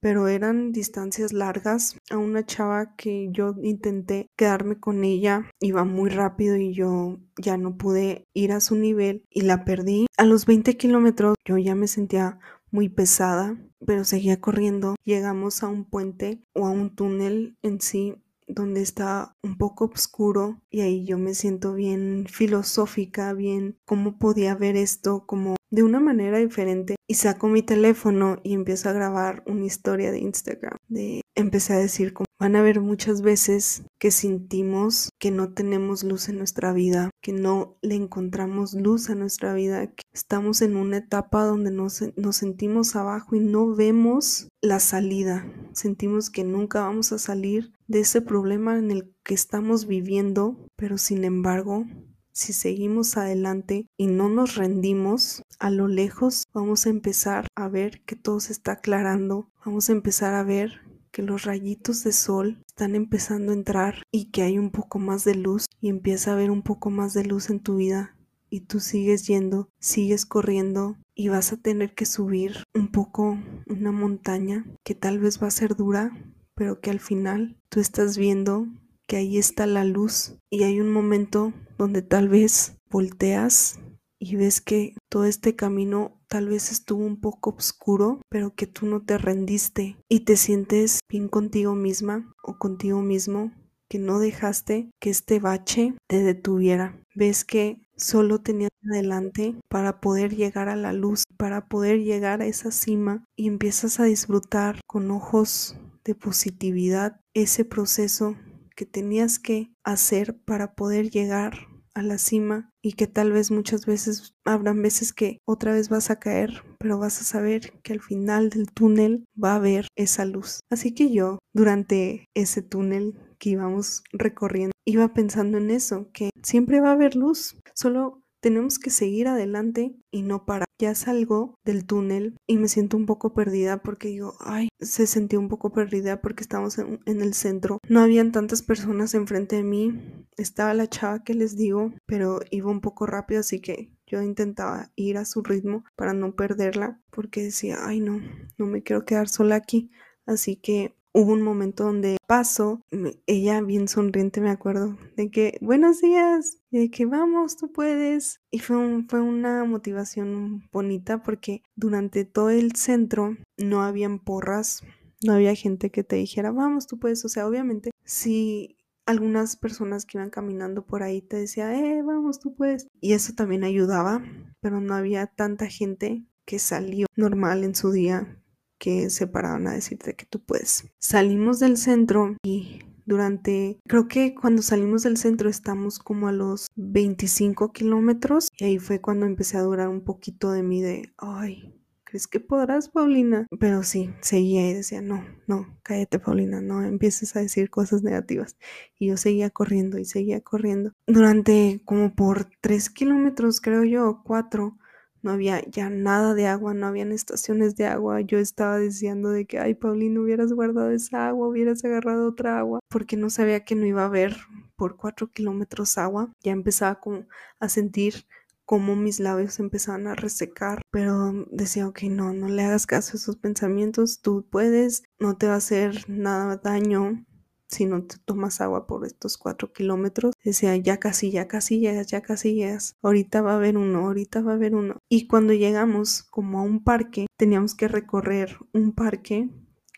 pero 0.00 0.28
eran 0.28 0.72
distancias 0.72 1.32
largas. 1.32 1.96
A 2.10 2.18
una 2.18 2.44
chava 2.44 2.94
que 2.94 3.28
yo 3.30 3.54
intenté 3.62 4.28
quedarme 4.36 4.78
con 4.78 5.02
ella, 5.02 5.50
iba 5.60 5.84
muy 5.84 6.10
rápido 6.10 6.56
y 6.56 6.74
yo 6.74 7.20
ya 7.38 7.56
no 7.56 7.78
pude 7.78 8.26
ir 8.34 8.52
a 8.52 8.60
su 8.60 8.76
nivel 8.76 9.24
y 9.30 9.42
la 9.42 9.64
perdí. 9.64 10.06
A 10.18 10.24
los 10.24 10.44
20 10.44 10.76
kilómetros 10.76 11.36
yo 11.44 11.56
ya 11.56 11.74
me 11.74 11.88
sentía 11.88 12.38
muy 12.70 12.88
pesada, 12.88 13.56
pero 13.86 14.04
seguía 14.04 14.40
corriendo. 14.40 14.96
Llegamos 15.04 15.62
a 15.62 15.68
un 15.68 15.84
puente 15.84 16.42
o 16.52 16.66
a 16.66 16.70
un 16.70 16.94
túnel 16.94 17.56
en 17.62 17.80
sí 17.80 18.16
donde 18.46 18.82
está 18.82 19.36
un 19.42 19.56
poco 19.56 19.86
oscuro 19.86 20.60
y 20.70 20.80
ahí 20.80 21.04
yo 21.04 21.18
me 21.18 21.34
siento 21.34 21.74
bien 21.74 22.26
filosófica, 22.28 23.32
bien 23.32 23.78
cómo 23.84 24.18
podía 24.18 24.54
ver 24.54 24.76
esto 24.76 25.24
como 25.26 25.56
de 25.70 25.82
una 25.82 26.00
manera 26.00 26.38
diferente. 26.38 26.96
Y 27.06 27.14
saco 27.14 27.48
mi 27.48 27.62
teléfono 27.62 28.38
y 28.42 28.54
empiezo 28.54 28.88
a 28.88 28.92
grabar 28.92 29.42
una 29.46 29.64
historia 29.64 30.10
de 30.10 30.20
Instagram 30.20 30.78
de 30.88 31.20
empecé 31.34 31.74
a 31.74 31.78
decir 31.78 32.12
como 32.12 32.26
van 32.44 32.56
a 32.56 32.58
haber 32.58 32.82
muchas 32.82 33.22
veces 33.22 33.84
que 33.98 34.10
sentimos 34.10 35.08
que 35.18 35.30
no 35.30 35.54
tenemos 35.54 36.04
luz 36.04 36.28
en 36.28 36.36
nuestra 36.36 36.74
vida, 36.74 37.08
que 37.22 37.32
no 37.32 37.78
le 37.80 37.94
encontramos 37.94 38.74
luz 38.74 39.08
a 39.08 39.14
nuestra 39.14 39.54
vida, 39.54 39.86
que 39.86 40.02
estamos 40.12 40.60
en 40.60 40.76
una 40.76 40.98
etapa 40.98 41.42
donde 41.44 41.70
nos, 41.70 42.04
nos 42.18 42.36
sentimos 42.36 42.96
abajo 42.96 43.34
y 43.34 43.40
no 43.40 43.74
vemos 43.74 44.48
la 44.60 44.78
salida, 44.78 45.50
sentimos 45.72 46.28
que 46.28 46.44
nunca 46.44 46.82
vamos 46.82 47.12
a 47.12 47.18
salir 47.18 47.72
de 47.86 48.00
ese 48.00 48.20
problema 48.20 48.76
en 48.76 48.90
el 48.90 49.10
que 49.24 49.32
estamos 49.32 49.86
viviendo, 49.86 50.58
pero 50.76 50.98
sin 50.98 51.24
embargo, 51.24 51.86
si 52.34 52.52
seguimos 52.52 53.16
adelante 53.16 53.86
y 53.96 54.06
no 54.06 54.28
nos 54.28 54.56
rendimos, 54.56 55.42
a 55.58 55.70
lo 55.70 55.88
lejos 55.88 56.42
vamos 56.52 56.84
a 56.84 56.90
empezar 56.90 57.46
a 57.54 57.68
ver 57.68 58.02
que 58.02 58.16
todo 58.16 58.38
se 58.40 58.52
está 58.52 58.72
aclarando, 58.72 59.48
vamos 59.64 59.88
a 59.88 59.92
empezar 59.92 60.34
a 60.34 60.42
ver 60.42 60.83
que 61.14 61.22
los 61.22 61.44
rayitos 61.44 62.02
de 62.02 62.12
sol 62.12 62.58
están 62.66 62.96
empezando 62.96 63.52
a 63.52 63.54
entrar 63.54 64.02
y 64.10 64.32
que 64.32 64.42
hay 64.42 64.58
un 64.58 64.72
poco 64.72 64.98
más 64.98 65.22
de 65.22 65.36
luz 65.36 65.66
y 65.80 65.88
empieza 65.88 66.32
a 66.32 66.34
haber 66.34 66.50
un 66.50 66.62
poco 66.62 66.90
más 66.90 67.14
de 67.14 67.24
luz 67.24 67.50
en 67.50 67.60
tu 67.60 67.76
vida 67.76 68.16
y 68.50 68.62
tú 68.62 68.80
sigues 68.80 69.24
yendo, 69.28 69.68
sigues 69.78 70.26
corriendo 70.26 70.96
y 71.14 71.28
vas 71.28 71.52
a 71.52 71.56
tener 71.56 71.94
que 71.94 72.04
subir 72.04 72.64
un 72.74 72.90
poco 72.90 73.38
una 73.68 73.92
montaña 73.92 74.66
que 74.82 74.96
tal 74.96 75.20
vez 75.20 75.40
va 75.40 75.46
a 75.46 75.52
ser 75.52 75.76
dura, 75.76 76.10
pero 76.56 76.80
que 76.80 76.90
al 76.90 76.98
final 76.98 77.60
tú 77.68 77.78
estás 77.78 78.18
viendo 78.18 78.66
que 79.06 79.16
ahí 79.16 79.38
está 79.38 79.66
la 79.66 79.84
luz 79.84 80.34
y 80.50 80.64
hay 80.64 80.80
un 80.80 80.92
momento 80.92 81.52
donde 81.78 82.02
tal 82.02 82.28
vez 82.28 82.76
volteas 82.90 83.78
y 84.18 84.34
ves 84.34 84.60
que 84.60 84.96
todo 85.08 85.26
este 85.26 85.54
camino 85.54 86.20
tal 86.34 86.48
vez 86.48 86.72
estuvo 86.72 87.04
un 87.04 87.20
poco 87.20 87.54
oscuro, 87.56 88.20
pero 88.28 88.56
que 88.56 88.66
tú 88.66 88.86
no 88.86 89.04
te 89.04 89.18
rendiste 89.18 89.96
y 90.08 90.24
te 90.24 90.36
sientes 90.36 90.98
bien 91.08 91.28
contigo 91.28 91.76
misma 91.76 92.34
o 92.42 92.58
contigo 92.58 93.02
mismo, 93.02 93.52
que 93.88 94.00
no 94.00 94.18
dejaste 94.18 94.90
que 94.98 95.10
este 95.10 95.38
bache 95.38 95.94
te 96.08 96.24
detuviera. 96.24 97.00
Ves 97.14 97.44
que 97.44 97.86
solo 97.96 98.40
tenías 98.40 98.72
adelante 98.90 99.54
para 99.68 100.00
poder 100.00 100.34
llegar 100.34 100.68
a 100.68 100.74
la 100.74 100.92
luz, 100.92 101.22
para 101.36 101.68
poder 101.68 102.02
llegar 102.02 102.42
a 102.42 102.46
esa 102.46 102.72
cima 102.72 103.24
y 103.36 103.46
empiezas 103.46 104.00
a 104.00 104.04
disfrutar 104.04 104.80
con 104.88 105.12
ojos 105.12 105.76
de 106.04 106.16
positividad 106.16 107.20
ese 107.34 107.64
proceso 107.64 108.34
que 108.74 108.86
tenías 108.86 109.38
que 109.38 109.72
hacer 109.84 110.36
para 110.44 110.74
poder 110.74 111.10
llegar 111.10 111.68
a 111.94 112.02
la 112.02 112.18
cima 112.18 112.70
y 112.82 112.92
que 112.92 113.06
tal 113.06 113.32
vez 113.32 113.50
muchas 113.50 113.86
veces 113.86 114.34
habrán 114.44 114.82
veces 114.82 115.12
que 115.12 115.38
otra 115.46 115.72
vez 115.72 115.88
vas 115.88 116.10
a 116.10 116.18
caer, 116.18 116.62
pero 116.78 116.98
vas 116.98 117.20
a 117.20 117.24
saber 117.24 117.72
que 117.82 117.92
al 117.92 118.00
final 118.00 118.50
del 118.50 118.70
túnel 118.72 119.24
va 119.42 119.52
a 119.52 119.56
haber 119.56 119.88
esa 119.96 120.24
luz. 120.24 120.60
Así 120.70 120.92
que 120.92 121.10
yo, 121.10 121.38
durante 121.52 122.26
ese 122.34 122.62
túnel 122.62 123.18
que 123.38 123.50
íbamos 123.50 124.02
recorriendo, 124.12 124.72
iba 124.84 125.14
pensando 125.14 125.58
en 125.58 125.70
eso, 125.70 126.10
que 126.12 126.30
siempre 126.42 126.80
va 126.80 126.90
a 126.90 126.94
haber 126.94 127.16
luz, 127.16 127.56
solo 127.74 128.23
tenemos 128.44 128.78
que 128.78 128.90
seguir 128.90 129.26
adelante 129.26 129.96
y 130.10 130.20
no 130.20 130.44
parar. 130.44 130.66
Ya 130.78 130.94
salgo 130.94 131.58
del 131.64 131.86
túnel 131.86 132.36
y 132.46 132.58
me 132.58 132.68
siento 132.68 132.98
un 132.98 133.06
poco 133.06 133.32
perdida 133.32 133.82
porque 133.82 134.08
digo, 134.08 134.36
ay, 134.38 134.68
se 134.78 135.06
sentía 135.06 135.38
un 135.38 135.48
poco 135.48 135.72
perdida 135.72 136.20
porque 136.20 136.42
estamos 136.42 136.76
en, 136.76 137.00
en, 137.06 137.22
el 137.22 137.32
centro. 137.32 137.78
No 137.88 138.00
habían 138.00 138.32
tantas 138.32 138.60
personas 138.60 139.14
enfrente 139.14 139.56
de 139.56 139.62
mí. 139.62 140.26
Estaba 140.36 140.74
la 140.74 140.90
chava 140.90 141.24
que 141.24 141.32
les 141.32 141.56
digo, 141.56 141.94
pero 142.04 142.40
iba 142.50 142.70
un 142.70 142.82
poco 142.82 143.06
rápido, 143.06 143.40
así 143.40 143.62
que 143.62 143.94
yo 144.06 144.20
intentaba 144.20 144.92
ir 144.94 145.16
a 145.16 145.24
su 145.24 145.42
ritmo 145.42 145.84
para 145.96 146.12
no 146.12 146.36
perderla 146.36 147.00
porque 147.10 147.44
decía, 147.44 147.78
ay, 147.86 148.00
no, 148.00 148.20
no 148.58 148.66
me 148.66 148.82
quiero 148.82 149.06
quedar 149.06 149.30
sola 149.30 149.54
aquí. 149.54 149.90
Así 150.26 150.56
que 150.56 150.94
hubo 151.14 151.32
un 151.32 151.42
momento 151.42 151.84
donde 151.84 152.16
paso, 152.26 152.82
ella 153.26 153.60
bien 153.60 153.86
sonriente 153.86 154.40
me 154.40 154.50
acuerdo, 154.50 154.98
de 155.16 155.30
que 155.30 155.58
buenos 155.60 156.00
días, 156.00 156.58
de 156.70 156.90
que 156.90 157.06
vamos, 157.06 157.56
tú 157.56 157.72
puedes. 157.72 158.40
Y 158.50 158.58
fue, 158.58 159.04
fue 159.08 159.20
una 159.20 159.64
motivación 159.64 160.68
bonita 160.72 161.22
porque 161.22 161.62
durante 161.76 162.24
todo 162.24 162.50
el 162.50 162.74
centro 162.74 163.36
no 163.56 163.82
habían 163.82 164.18
porras, 164.18 164.82
no 165.22 165.34
había 165.34 165.54
gente 165.54 165.90
que 165.90 166.02
te 166.02 166.16
dijera, 166.16 166.50
vamos, 166.50 166.88
tú 166.88 166.98
puedes. 166.98 167.24
O 167.24 167.28
sea, 167.28 167.46
obviamente, 167.46 167.90
si 168.04 168.76
algunas 169.06 169.56
personas 169.56 170.06
que 170.06 170.18
iban 170.18 170.30
caminando 170.30 170.84
por 170.84 171.04
ahí 171.04 171.22
te 171.22 171.36
decía, 171.36 171.78
eh, 171.78 172.02
vamos, 172.02 172.40
tú 172.40 172.56
puedes. 172.56 172.88
Y 173.00 173.12
eso 173.12 173.34
también 173.34 173.62
ayudaba, 173.62 174.24
pero 174.60 174.80
no 174.80 174.94
había 174.94 175.28
tanta 175.28 175.68
gente 175.68 176.24
que 176.44 176.58
salió 176.58 177.06
normal 177.14 177.62
en 177.62 177.74
su 177.76 177.92
día 177.92 178.40
que 178.84 179.08
se 179.08 179.26
paraban 179.26 179.66
a 179.66 179.72
decirte 179.72 180.14
que 180.14 180.26
tú 180.26 180.44
puedes. 180.44 180.84
Salimos 180.98 181.58
del 181.58 181.78
centro 181.78 182.36
y 182.42 182.80
durante, 183.06 183.78
creo 183.88 184.08
que 184.08 184.34
cuando 184.34 184.60
salimos 184.60 185.04
del 185.04 185.16
centro 185.16 185.48
estamos 185.48 185.98
como 185.98 186.28
a 186.28 186.32
los 186.32 186.66
25 186.76 187.72
kilómetros 187.72 188.50
y 188.58 188.64
ahí 188.64 188.78
fue 188.78 189.00
cuando 189.00 189.24
empecé 189.24 189.56
a 189.56 189.62
durar 189.62 189.88
un 189.88 190.04
poquito 190.04 190.52
de 190.52 190.62
mí 190.62 190.82
de, 190.82 191.14
ay, 191.16 191.74
¿crees 192.04 192.26
que 192.26 192.40
podrás, 192.40 192.90
Paulina? 192.90 193.46
Pero 193.58 193.84
sí, 193.84 194.10
seguía 194.20 194.68
y 194.68 194.74
decía, 194.74 195.00
no, 195.00 195.24
no, 195.46 195.78
cállate, 195.82 196.18
Paulina, 196.18 196.60
no 196.60 196.82
empieces 196.82 197.34
a 197.36 197.40
decir 197.40 197.70
cosas 197.70 198.02
negativas. 198.02 198.58
Y 198.98 199.06
yo 199.06 199.16
seguía 199.16 199.48
corriendo 199.48 199.98
y 199.98 200.04
seguía 200.04 200.42
corriendo. 200.42 200.92
Durante 201.06 201.80
como 201.86 202.14
por 202.14 202.50
3 202.60 202.90
kilómetros, 202.90 203.62
creo 203.62 203.82
yo, 203.84 204.20
4, 204.24 204.76
no 205.24 205.32
había 205.32 205.62
ya 205.68 205.90
nada 205.90 206.34
de 206.34 206.46
agua, 206.46 206.74
no 206.74 206.86
habían 206.86 207.12
estaciones 207.12 207.74
de 207.76 207.86
agua. 207.86 208.20
Yo 208.20 208.38
estaba 208.38 208.78
deseando 208.78 209.30
de 209.30 209.46
que, 209.46 209.58
ay, 209.58 209.74
Paulina, 209.74 210.20
hubieras 210.20 210.52
guardado 210.52 210.90
esa 210.90 211.28
agua, 211.28 211.48
hubieras 211.48 211.84
agarrado 211.84 212.28
otra 212.28 212.58
agua, 212.58 212.80
porque 212.88 213.16
no 213.16 213.30
sabía 213.30 213.64
que 213.64 213.74
no 213.74 213.86
iba 213.86 214.02
a 214.02 214.06
haber 214.06 214.36
por 214.76 214.96
cuatro 214.96 215.30
kilómetros 215.30 215.98
agua. 215.98 216.30
Ya 216.42 216.52
empezaba 216.52 217.00
como 217.00 217.26
a 217.58 217.68
sentir 217.68 218.26
cómo 218.64 218.96
mis 218.96 219.20
labios 219.20 219.58
empezaban 219.60 220.06
a 220.06 220.14
resecar, 220.14 220.82
pero 220.90 221.32
decía, 221.50 221.86
ok, 221.86 222.04
no, 222.04 222.32
no 222.32 222.48
le 222.48 222.62
hagas 222.62 222.86
caso 222.86 223.12
a 223.12 223.16
esos 223.16 223.36
pensamientos, 223.36 224.20
tú 224.20 224.46
puedes, 224.50 225.02
no 225.18 225.36
te 225.36 225.46
va 225.46 225.54
a 225.54 225.58
hacer 225.58 226.08
nada 226.08 226.56
daño, 226.56 227.24
si 227.68 227.86
no 227.86 228.04
te 228.04 228.16
tomas 228.24 228.60
agua 228.60 228.86
por 228.86 229.04
estos 229.06 229.38
cuatro 229.38 229.72
kilómetros. 229.72 230.32
Decía, 230.44 230.76
ya 230.76 230.98
casi, 230.98 231.30
ya 231.30 231.48
casi 231.48 231.80
llegas, 231.80 232.08
ya 232.08 232.22
casi 232.22 232.54
llegas. 232.54 232.96
Ahorita 233.02 233.42
va 233.42 233.52
a 233.52 233.56
haber 233.56 233.76
uno, 233.76 234.06
ahorita 234.06 234.42
va 234.42 234.52
a 234.52 234.54
haber 234.54 234.74
uno. 234.74 234.98
Y 235.08 235.26
cuando 235.26 235.52
llegamos 235.52 236.22
como 236.24 236.58
a 236.60 236.62
un 236.62 236.82
parque, 236.82 237.26
teníamos 237.36 237.74
que 237.74 237.88
recorrer 237.88 238.58
un 238.72 238.92
parque 238.92 239.48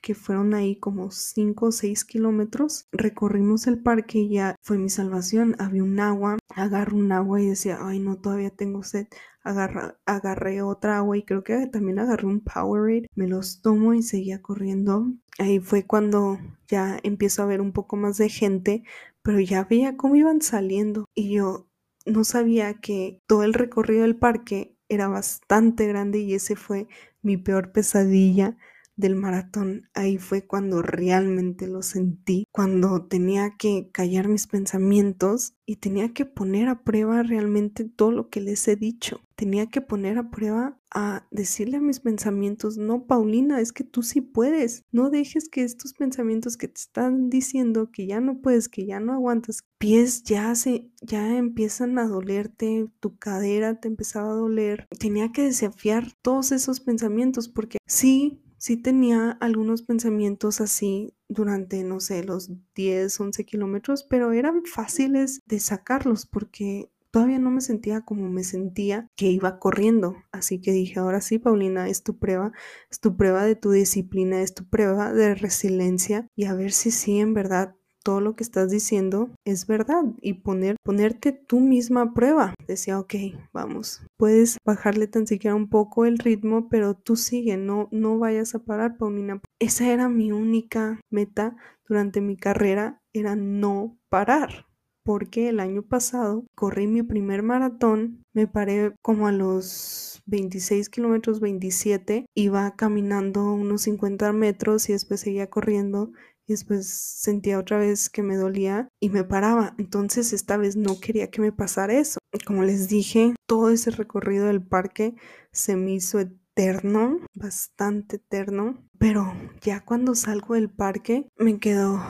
que 0.06 0.14
fueron 0.14 0.54
ahí 0.54 0.76
como 0.76 1.10
5 1.10 1.66
o 1.66 1.72
6 1.72 2.04
kilómetros. 2.04 2.86
Recorrimos 2.92 3.66
el 3.66 3.82
parque 3.82 4.20
y 4.20 4.34
ya 4.34 4.54
fue 4.62 4.78
mi 4.78 4.88
salvación. 4.88 5.56
Había 5.58 5.82
un 5.82 5.98
agua, 5.98 6.38
agarro 6.54 6.96
un 6.96 7.10
agua 7.10 7.42
y 7.42 7.46
decía, 7.46 7.78
ay 7.80 7.98
no, 7.98 8.16
todavía 8.16 8.50
tengo 8.50 8.84
sed. 8.84 9.08
Agarra, 9.42 9.98
agarré 10.06 10.62
otra 10.62 10.98
agua 10.98 11.16
y 11.16 11.24
creo 11.24 11.42
que 11.42 11.66
también 11.66 11.98
agarré 11.98 12.28
un 12.28 12.38
Powerade. 12.38 13.08
Me 13.16 13.26
los 13.26 13.62
tomo 13.62 13.94
y 13.94 14.02
seguía 14.04 14.40
corriendo. 14.42 15.12
Ahí 15.40 15.58
fue 15.58 15.84
cuando 15.84 16.38
ya 16.68 17.00
empiezo 17.02 17.42
a 17.42 17.46
ver 17.46 17.60
un 17.60 17.72
poco 17.72 17.96
más 17.96 18.16
de 18.16 18.28
gente, 18.28 18.84
pero 19.22 19.40
ya 19.40 19.64
veía 19.64 19.96
cómo 19.96 20.14
iban 20.14 20.40
saliendo 20.40 21.06
y 21.16 21.34
yo 21.34 21.66
no 22.04 22.22
sabía 22.22 22.74
que 22.74 23.18
todo 23.26 23.42
el 23.42 23.54
recorrido 23.54 24.02
del 24.02 24.16
parque 24.16 24.76
era 24.88 25.08
bastante 25.08 25.88
grande 25.88 26.20
y 26.20 26.34
ese 26.34 26.54
fue 26.54 26.86
mi 27.22 27.36
peor 27.36 27.72
pesadilla 27.72 28.56
del 28.96 29.14
maratón. 29.14 29.88
Ahí 29.94 30.18
fue 30.18 30.46
cuando 30.46 30.82
realmente 30.82 31.66
lo 31.66 31.82
sentí, 31.82 32.46
cuando 32.50 33.06
tenía 33.06 33.56
que 33.58 33.90
callar 33.92 34.28
mis 34.28 34.46
pensamientos 34.46 35.54
y 35.66 35.76
tenía 35.76 36.12
que 36.12 36.24
poner 36.24 36.68
a 36.68 36.82
prueba 36.82 37.22
realmente 37.22 37.84
todo 37.84 38.10
lo 38.12 38.28
que 38.30 38.40
les 38.40 38.66
he 38.68 38.76
dicho. 38.76 39.20
Tenía 39.34 39.66
que 39.66 39.82
poner 39.82 40.16
a 40.16 40.30
prueba 40.30 40.80
a 40.90 41.26
decirle 41.30 41.76
a 41.76 41.80
mis 41.80 42.00
pensamientos, 42.00 42.78
no, 42.78 43.06
Paulina, 43.06 43.60
es 43.60 43.72
que 43.72 43.84
tú 43.84 44.02
sí 44.02 44.22
puedes. 44.22 44.82
No 44.92 45.10
dejes 45.10 45.50
que 45.50 45.62
estos 45.62 45.92
pensamientos 45.92 46.56
que 46.56 46.68
te 46.68 46.80
están 46.80 47.28
diciendo 47.28 47.90
que 47.92 48.06
ya 48.06 48.20
no 48.20 48.40
puedes, 48.40 48.70
que 48.70 48.86
ya 48.86 48.98
no 48.98 49.12
aguantas, 49.12 49.60
pies 49.78 50.22
ya 50.22 50.54
se 50.54 50.90
ya 51.02 51.36
empiezan 51.36 51.98
a 51.98 52.06
dolerte, 52.06 52.88
tu 53.00 53.18
cadera 53.18 53.78
te 53.78 53.88
empezaba 53.88 54.30
a 54.30 54.36
doler. 54.36 54.86
Tenía 54.98 55.32
que 55.32 55.42
desafiar 55.42 56.12
todos 56.22 56.52
esos 56.52 56.80
pensamientos 56.80 57.48
porque 57.50 57.76
sí 57.86 58.40
sí 58.58 58.76
tenía 58.76 59.30
algunos 59.40 59.82
pensamientos 59.82 60.60
así 60.60 61.14
durante, 61.28 61.82
no 61.84 62.00
sé, 62.00 62.24
los 62.24 62.50
10, 62.74 63.20
11 63.20 63.44
kilómetros, 63.44 64.04
pero 64.04 64.32
eran 64.32 64.64
fáciles 64.64 65.40
de 65.46 65.60
sacarlos 65.60 66.26
porque 66.26 66.90
todavía 67.10 67.38
no 67.38 67.50
me 67.50 67.62
sentía 67.62 68.02
como 68.02 68.28
me 68.28 68.44
sentía 68.44 69.08
que 69.16 69.26
iba 69.30 69.58
corriendo. 69.58 70.16
Así 70.32 70.60
que 70.60 70.72
dije, 70.72 70.98
ahora 70.98 71.20
sí, 71.20 71.38
Paulina, 71.38 71.88
es 71.88 72.02
tu 72.02 72.18
prueba, 72.18 72.52
es 72.90 73.00
tu 73.00 73.16
prueba 73.16 73.44
de 73.44 73.56
tu 73.56 73.70
disciplina, 73.70 74.42
es 74.42 74.54
tu 74.54 74.68
prueba 74.68 75.12
de 75.12 75.34
resiliencia 75.34 76.28
y 76.36 76.44
a 76.44 76.54
ver 76.54 76.72
si 76.72 76.90
sí, 76.90 77.18
en 77.18 77.32
verdad, 77.32 77.74
todo 78.06 78.20
lo 78.20 78.36
que 78.36 78.44
estás 78.44 78.70
diciendo 78.70 79.30
es 79.44 79.66
verdad 79.66 80.04
y 80.20 80.34
poner, 80.34 80.76
ponerte 80.84 81.32
tú 81.32 81.58
misma 81.58 82.02
a 82.02 82.14
prueba. 82.14 82.54
Decía, 82.68 83.00
ok, 83.00 83.14
vamos, 83.52 84.00
puedes 84.16 84.58
bajarle 84.64 85.08
tan 85.08 85.26
siquiera 85.26 85.56
un 85.56 85.68
poco 85.68 86.06
el 86.06 86.18
ritmo, 86.18 86.68
pero 86.68 86.94
tú 86.94 87.16
sigue, 87.16 87.56
no, 87.56 87.88
no 87.90 88.16
vayas 88.20 88.54
a 88.54 88.60
parar, 88.60 88.96
Paulina. 88.96 89.40
Esa 89.58 89.88
era 89.88 90.08
mi 90.08 90.30
única 90.30 91.00
meta 91.10 91.56
durante 91.88 92.20
mi 92.20 92.36
carrera, 92.36 93.02
era 93.12 93.34
no 93.34 93.98
parar 94.08 94.66
porque 95.02 95.48
el 95.48 95.60
año 95.60 95.82
pasado 95.82 96.44
corrí 96.56 96.88
mi 96.88 97.04
primer 97.04 97.44
maratón, 97.44 98.24
me 98.34 98.48
paré 98.48 98.92
como 99.02 99.28
a 99.28 99.32
los 99.32 100.20
26 100.26 100.88
kilómetros, 100.88 101.38
27, 101.38 102.26
iba 102.34 102.74
caminando 102.74 103.52
unos 103.52 103.82
50 103.82 104.32
metros 104.32 104.88
y 104.88 104.94
después 104.94 105.20
seguía 105.20 105.48
corriendo 105.48 106.10
y 106.46 106.52
después 106.52 106.88
sentía 106.88 107.58
otra 107.58 107.78
vez 107.78 108.08
que 108.08 108.22
me 108.22 108.36
dolía 108.36 108.88
y 109.00 109.10
me 109.10 109.24
paraba. 109.24 109.74
Entonces 109.78 110.32
esta 110.32 110.56
vez 110.56 110.76
no 110.76 111.00
quería 111.00 111.30
que 111.30 111.40
me 111.40 111.52
pasara 111.52 111.94
eso. 111.94 112.18
Como 112.46 112.62
les 112.62 112.88
dije, 112.88 113.34
todo 113.46 113.70
ese 113.70 113.90
recorrido 113.90 114.46
del 114.46 114.66
parque 114.66 115.14
se 115.52 115.76
me 115.76 115.92
hizo 115.92 116.20
eterno, 116.20 117.20
bastante 117.34 118.16
eterno, 118.16 118.86
pero 118.98 119.34
ya 119.60 119.84
cuando 119.84 120.14
salgo 120.14 120.54
del 120.54 120.70
parque 120.70 121.28
me 121.36 121.58
quedo, 121.58 122.00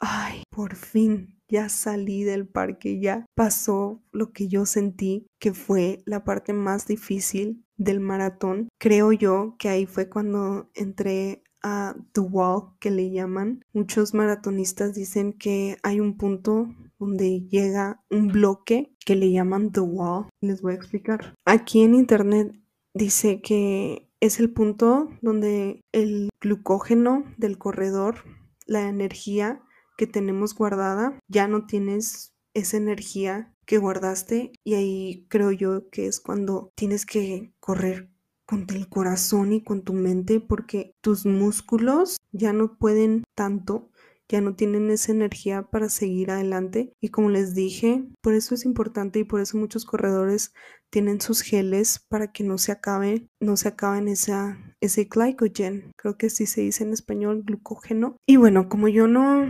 ay, 0.00 0.42
por 0.50 0.76
fin 0.76 1.40
ya 1.50 1.68
salí 1.68 2.22
del 2.22 2.46
parque, 2.46 3.00
ya 3.00 3.26
pasó 3.34 4.02
lo 4.12 4.32
que 4.32 4.46
yo 4.46 4.66
sentí 4.66 5.26
que 5.40 5.52
fue 5.52 6.02
la 6.06 6.24
parte 6.24 6.52
más 6.52 6.86
difícil 6.86 7.64
del 7.76 8.00
maratón. 8.00 8.68
Creo 8.78 9.12
yo 9.12 9.56
que 9.58 9.68
ahí 9.68 9.86
fue 9.86 10.08
cuando 10.08 10.70
entré 10.74 11.42
a 11.62 11.94
The 12.12 12.20
Wall, 12.20 12.70
que 12.80 12.90
le 12.90 13.10
llaman. 13.10 13.64
Muchos 13.72 14.14
maratonistas 14.14 14.94
dicen 14.94 15.32
que 15.32 15.76
hay 15.82 16.00
un 16.00 16.16
punto 16.16 16.68
donde 16.98 17.40
llega 17.48 18.02
un 18.10 18.28
bloque 18.28 18.94
que 19.04 19.16
le 19.16 19.32
llaman 19.32 19.72
The 19.72 19.80
Wall. 19.80 20.28
Les 20.40 20.62
voy 20.62 20.72
a 20.72 20.76
explicar. 20.76 21.34
Aquí 21.44 21.82
en 21.82 21.94
internet 21.94 22.52
dice 22.94 23.40
que 23.40 24.10
es 24.20 24.38
el 24.38 24.52
punto 24.52 25.08
donde 25.22 25.82
el 25.92 26.28
glucógeno 26.40 27.24
del 27.38 27.58
corredor, 27.58 28.24
la 28.66 28.88
energía, 28.88 29.62
que 29.96 30.06
tenemos 30.06 30.54
guardada, 30.54 31.18
ya 31.28 31.48
no 31.48 31.66
tienes 31.66 32.34
esa 32.54 32.76
energía 32.76 33.54
que 33.66 33.78
guardaste 33.78 34.52
y 34.64 34.74
ahí 34.74 35.26
creo 35.28 35.52
yo 35.52 35.88
que 35.90 36.06
es 36.06 36.20
cuando 36.20 36.72
tienes 36.74 37.06
que 37.06 37.52
correr 37.60 38.10
con 38.50 38.66
el 38.74 38.88
corazón 38.88 39.52
y 39.52 39.62
con 39.62 39.82
tu 39.82 39.92
mente 39.92 40.40
porque 40.40 40.96
tus 41.00 41.24
músculos 41.24 42.16
ya 42.32 42.52
no 42.52 42.76
pueden 42.78 43.22
tanto, 43.36 43.92
ya 44.28 44.40
no 44.40 44.56
tienen 44.56 44.90
esa 44.90 45.12
energía 45.12 45.62
para 45.70 45.88
seguir 45.88 46.32
adelante 46.32 46.92
y 47.00 47.10
como 47.10 47.30
les 47.30 47.54
dije, 47.54 48.04
por 48.20 48.34
eso 48.34 48.56
es 48.56 48.64
importante 48.64 49.20
y 49.20 49.24
por 49.24 49.40
eso 49.40 49.56
muchos 49.56 49.84
corredores 49.84 50.52
tienen 50.90 51.20
sus 51.20 51.42
geles 51.42 52.04
para 52.08 52.32
que 52.32 52.42
no 52.42 52.58
se 52.58 52.72
acabe, 52.72 53.28
no 53.38 53.56
se 53.56 53.68
acaben 53.68 54.08
esa, 54.08 54.58
ese 54.80 55.04
glycogen, 55.04 55.92
creo 55.96 56.18
que 56.18 56.26
así 56.26 56.46
se 56.46 56.62
dice 56.62 56.82
en 56.82 56.92
español, 56.92 57.44
glucógeno. 57.44 58.16
Y 58.26 58.34
bueno, 58.34 58.68
como 58.68 58.88
yo 58.88 59.06
no 59.06 59.46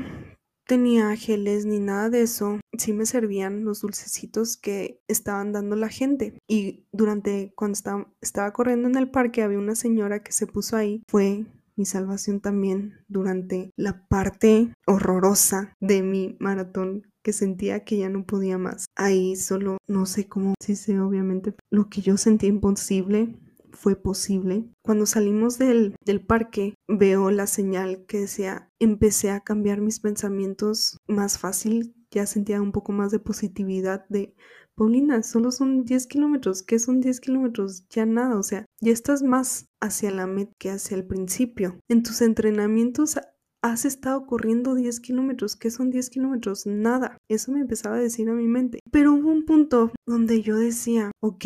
tenía 0.70 1.16
geles 1.16 1.66
ni 1.66 1.80
nada 1.80 2.10
de 2.10 2.22
eso, 2.22 2.60
sí 2.78 2.92
me 2.92 3.04
servían 3.04 3.64
los 3.64 3.80
dulcecitos 3.80 4.56
que 4.56 5.02
estaban 5.08 5.50
dando 5.50 5.74
la 5.74 5.88
gente. 5.88 6.38
Y 6.46 6.86
durante 6.92 7.52
cuando 7.56 7.72
estaba, 7.72 8.06
estaba 8.20 8.52
corriendo 8.52 8.88
en 8.88 8.96
el 8.96 9.10
parque 9.10 9.42
había 9.42 9.58
una 9.58 9.74
señora 9.74 10.22
que 10.22 10.30
se 10.30 10.46
puso 10.46 10.76
ahí, 10.76 11.02
fue 11.08 11.44
mi 11.74 11.86
salvación 11.86 12.38
también 12.38 13.00
durante 13.08 13.72
la 13.74 14.06
parte 14.06 14.72
horrorosa 14.86 15.74
de 15.80 16.02
mi 16.02 16.36
maratón 16.38 17.02
que 17.24 17.32
sentía 17.32 17.82
que 17.82 17.98
ya 17.98 18.08
no 18.08 18.24
podía 18.24 18.56
más. 18.56 18.86
Ahí 18.94 19.34
solo 19.34 19.78
no 19.88 20.06
sé 20.06 20.28
cómo, 20.28 20.54
sí 20.60 20.76
sé 20.76 21.00
obviamente 21.00 21.52
lo 21.68 21.88
que 21.88 22.00
yo 22.00 22.16
sentía 22.16 22.48
imposible 22.48 23.34
fue 23.72 23.96
posible. 23.96 24.64
Cuando 24.82 25.06
salimos 25.06 25.58
del, 25.58 25.94
del 26.04 26.24
parque, 26.24 26.74
veo 26.88 27.30
la 27.30 27.46
señal 27.46 28.04
que 28.06 28.20
decía, 28.20 28.70
empecé 28.78 29.30
a 29.30 29.40
cambiar 29.40 29.80
mis 29.80 30.00
pensamientos 30.00 30.98
más 31.06 31.38
fácil, 31.38 31.94
ya 32.10 32.26
sentía 32.26 32.60
un 32.60 32.72
poco 32.72 32.92
más 32.92 33.10
de 33.10 33.20
positividad 33.20 34.04
de, 34.08 34.34
Paulina, 34.80 35.22
solo 35.22 35.52
son 35.52 35.84
10 35.84 36.06
kilómetros, 36.06 36.62
¿qué 36.62 36.78
son 36.78 37.02
10 37.02 37.20
kilómetros? 37.20 37.86
Ya 37.90 38.06
nada, 38.06 38.38
o 38.38 38.42
sea, 38.42 38.64
ya 38.80 38.92
estás 38.92 39.22
más 39.22 39.66
hacia 39.78 40.10
la 40.10 40.26
meta 40.26 40.52
que 40.58 40.70
hacia 40.70 40.96
el 40.96 41.06
principio. 41.06 41.78
En 41.88 42.02
tus 42.02 42.22
entrenamientos 42.22 43.18
has 43.62 43.84
estado 43.84 44.26
corriendo 44.26 44.74
10 44.74 45.00
kilómetros. 45.00 45.56
¿Qué 45.56 45.70
son 45.70 45.90
10 45.90 46.10
kilómetros? 46.10 46.66
Nada. 46.66 47.18
Eso 47.28 47.52
me 47.52 47.60
empezaba 47.60 47.96
a 47.96 48.00
decir 48.00 48.28
a 48.30 48.32
mi 48.32 48.46
mente. 48.46 48.80
Pero 48.90 49.12
hubo 49.12 49.30
un 49.30 49.44
punto 49.44 49.92
donde 50.06 50.40
yo 50.42 50.56
decía, 50.56 51.10
ok, 51.20 51.44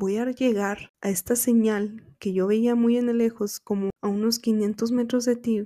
voy 0.00 0.16
a 0.16 0.24
llegar 0.30 0.92
a 1.02 1.10
esta 1.10 1.36
señal 1.36 2.02
que 2.18 2.32
yo 2.32 2.46
veía 2.46 2.74
muy 2.74 2.96
en 2.96 3.10
el 3.10 3.18
lejos, 3.18 3.60
como 3.60 3.90
a 4.00 4.08
unos 4.08 4.38
500 4.38 4.92
metros 4.92 5.26
de 5.26 5.36
ti, 5.36 5.64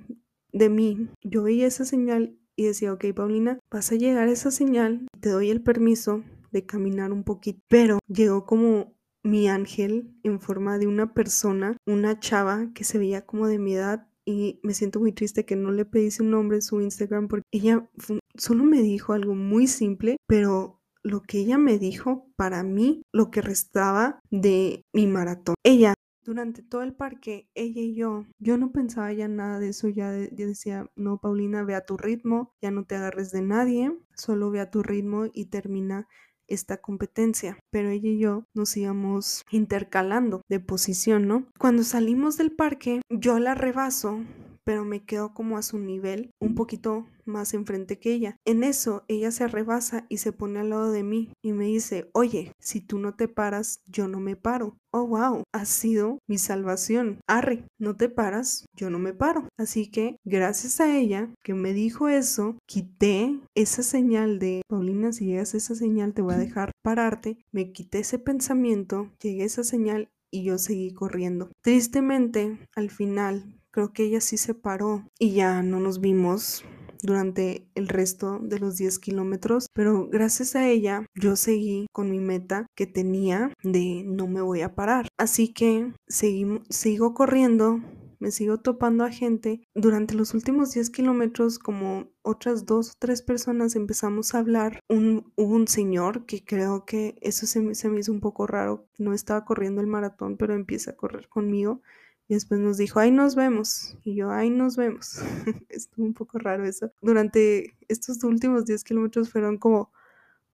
de 0.51 0.69
mí. 0.69 1.07
Yo 1.23 1.43
veía 1.43 1.65
esa 1.65 1.85
señal 1.85 2.37
y 2.57 2.65
decía, 2.65 2.91
ok, 2.91 3.05
Paulina, 3.15 3.59
vas 3.71 3.93
a 3.93 3.95
llegar 3.95 4.27
a 4.27 4.31
esa 4.31 4.51
señal, 4.51 5.07
te 5.21 5.29
doy 5.29 5.51
el 5.51 5.61
permiso 5.61 6.21
de 6.51 6.65
caminar 6.65 7.13
un 7.13 7.23
poquito. 7.23 7.61
Pero 7.69 7.99
llegó 8.07 8.45
como 8.45 8.93
mi 9.23 9.47
ángel 9.47 10.13
en 10.23 10.41
forma 10.41 10.77
de 10.79 10.87
una 10.87 11.13
persona, 11.13 11.77
una 11.85 12.19
chava 12.19 12.71
que 12.75 12.83
se 12.83 12.97
veía 12.97 13.25
como 13.25 13.47
de 13.47 13.57
mi 13.57 13.75
edad 13.75 14.07
y 14.25 14.59
me 14.63 14.73
siento 14.73 14.99
muy 14.99 15.13
triste 15.13 15.45
que 15.45 15.55
no 15.55 15.71
le 15.71 15.85
pedí 15.85 16.11
su 16.11 16.25
nombre 16.25 16.57
en 16.57 16.61
su 16.61 16.81
Instagram 16.81 17.29
porque 17.29 17.45
ella 17.51 17.89
solo 18.35 18.65
me 18.65 18.81
dijo 18.81 19.13
algo 19.13 19.33
muy 19.33 19.67
simple, 19.67 20.17
pero 20.27 20.81
lo 21.05 21.21
que 21.21 21.39
ella 21.39 21.59
me 21.59 21.77
dijo 21.77 22.27
para 22.35 22.63
mí, 22.63 23.03
lo 23.13 23.29
que 23.29 23.41
restaba 23.41 24.19
de 24.31 24.83
mi 24.91 25.05
maratón. 25.05 25.53
Ella, 25.63 25.93
durante 26.23 26.63
todo 26.63 26.81
el 26.81 26.95
parque, 26.95 27.47
ella 27.53 27.81
y 27.81 27.93
yo, 27.93 28.25
yo 28.39 28.57
no 28.57 28.71
pensaba 28.71 29.13
ya 29.13 29.27
nada 29.27 29.59
de 29.59 29.69
eso, 29.69 29.87
ya, 29.87 30.09
decía, 30.09 30.89
no, 30.95 31.19
Paulina, 31.19 31.63
ve 31.63 31.75
a 31.75 31.85
tu 31.85 31.95
ritmo, 31.95 32.53
ya 32.59 32.71
no 32.71 32.85
te 32.85 32.95
agarres 32.95 33.31
de 33.31 33.43
nadie, 33.43 33.95
solo 34.15 34.49
ve 34.49 34.59
a 34.59 34.71
tu 34.71 34.81
ritmo 34.81 35.25
y 35.31 35.45
termina 35.45 36.07
esta 36.47 36.77
competencia, 36.77 37.59
pero 37.69 37.89
ella 37.89 38.09
y 38.09 38.19
yo 38.19 38.45
nos 38.55 38.75
íbamos 38.75 39.43
intercalando 39.51 40.41
de 40.49 40.59
posición, 40.59 41.27
¿no? 41.27 41.47
Cuando 41.59 41.83
salimos 41.83 42.37
del 42.37 42.51
parque, 42.51 43.01
yo 43.09 43.37
la 43.37 43.53
rebaso 43.53 44.21
pero 44.65 44.83
me 44.83 45.05
quedo 45.05 45.33
como 45.33 45.57
a 45.57 45.61
su 45.61 45.79
nivel, 45.79 46.31
un 46.41 46.55
poquito 46.55 47.07
más 47.25 47.53
enfrente 47.53 47.99
que 47.99 48.13
ella. 48.13 48.37
En 48.45 48.63
eso, 48.63 49.03
ella 49.07 49.31
se 49.31 49.47
rebasa 49.47 50.05
y 50.09 50.17
se 50.17 50.31
pone 50.31 50.59
al 50.59 50.71
lado 50.71 50.91
de 50.91 51.03
mí 51.03 51.31
y 51.41 51.53
me 51.53 51.65
dice, 51.65 52.09
oye, 52.13 52.51
si 52.59 52.81
tú 52.81 52.99
no 52.99 53.15
te 53.15 53.27
paras, 53.27 53.79
yo 53.85 54.07
no 54.07 54.19
me 54.19 54.35
paro. 54.35 54.77
Oh, 54.91 55.07
wow, 55.07 55.43
ha 55.53 55.65
sido 55.65 56.19
mi 56.27 56.37
salvación. 56.37 57.19
Arre, 57.27 57.65
no 57.79 57.95
te 57.95 58.09
paras, 58.09 58.65
yo 58.75 58.89
no 58.89 58.99
me 58.99 59.13
paro. 59.13 59.47
Así 59.57 59.91
que, 59.91 60.17
gracias 60.25 60.79
a 60.79 60.97
ella 60.97 61.29
que 61.43 61.53
me 61.53 61.73
dijo 61.73 62.07
eso, 62.07 62.57
quité 62.67 63.39
esa 63.55 63.83
señal 63.83 64.39
de, 64.39 64.61
Paulina, 64.67 65.11
si 65.11 65.25
llegas 65.25 65.53
a 65.53 65.57
esa 65.57 65.75
señal, 65.75 66.13
te 66.13 66.21
voy 66.21 66.35
a 66.35 66.39
dejar 66.39 66.71
pararte. 66.81 67.37
Me 67.51 67.71
quité 67.71 67.99
ese 67.99 68.19
pensamiento, 68.19 69.11
llegué 69.21 69.43
a 69.43 69.47
esa 69.47 69.63
señal 69.63 70.09
y 70.31 70.43
yo 70.43 70.57
seguí 70.57 70.93
corriendo. 70.93 71.49
Tristemente, 71.61 72.59
al 72.75 72.89
final, 72.89 73.53
creo 73.75 73.91
que 73.91 74.03
ella 74.03 74.21
sí 74.21 74.37
se 74.37 74.53
paró 74.53 75.05
y 75.19 75.33
ya 75.33 75.61
no 75.61 75.81
nos 75.81 75.99
vimos 75.99 76.63
durante 77.03 77.67
el 77.75 77.89
resto 77.89 78.39
de 78.39 78.57
los 78.57 78.77
10 78.77 78.99
kilómetros, 78.99 79.67
pero 79.73 80.07
gracias 80.07 80.55
a 80.55 80.65
ella 80.65 81.05
yo 81.13 81.35
seguí 81.35 81.85
con 81.91 82.09
mi 82.09 82.21
meta 82.21 82.67
que 82.73 82.87
tenía 82.87 83.51
de 83.63 84.03
no 84.05 84.27
me 84.27 84.41
voy 84.41 84.61
a 84.61 84.75
parar. 84.75 85.09
Así 85.17 85.51
que 85.51 85.91
seguimos, 86.07 86.61
sigo 86.69 87.13
corriendo 87.13 87.81
me 88.17 88.31
sigo 88.31 88.57
topando 88.57 89.03
a 89.03 89.11
gente. 89.11 89.61
Durante 89.75 90.15
los 90.15 90.33
últimos 90.33 90.71
10 90.71 90.89
kilómetros, 90.89 91.59
como 91.59 92.07
otras 92.23 92.65
dos 92.65 92.91
o 92.91 92.93
tres 92.97 93.21
personas 93.21 93.75
empezamos 93.75 94.33
a 94.33 94.39
hablar. 94.39 94.79
Un, 94.89 95.31
un 95.35 95.67
señor 95.67 96.25
que 96.25 96.43
creo 96.43 96.85
que 96.85 97.17
eso 97.21 97.45
se, 97.45 97.75
se 97.75 97.89
me 97.89 97.99
hizo 97.99 98.11
un 98.11 98.21
poco 98.21 98.47
raro. 98.47 98.87
No 98.97 99.13
estaba 99.13 99.45
corriendo 99.45 99.81
el 99.81 99.87
maratón, 99.87 100.37
pero 100.37 100.55
empieza 100.55 100.91
a 100.91 100.95
correr 100.95 101.27
conmigo. 101.27 101.81
Y 102.27 102.33
después 102.33 102.59
nos 102.59 102.77
dijo, 102.77 102.99
ahí 102.99 103.11
nos 103.11 103.35
vemos. 103.35 103.97
Y 104.03 104.15
yo, 104.15 104.31
ahí 104.31 104.49
nos 104.49 104.77
vemos. 104.77 105.19
Estuvo 105.69 106.05
un 106.05 106.13
poco 106.13 106.39
raro 106.39 106.65
eso. 106.65 106.91
Durante 107.01 107.77
estos 107.87 108.23
últimos 108.23 108.65
10 108.65 108.83
kilómetros 108.83 109.29
fueron 109.29 109.57
como 109.57 109.91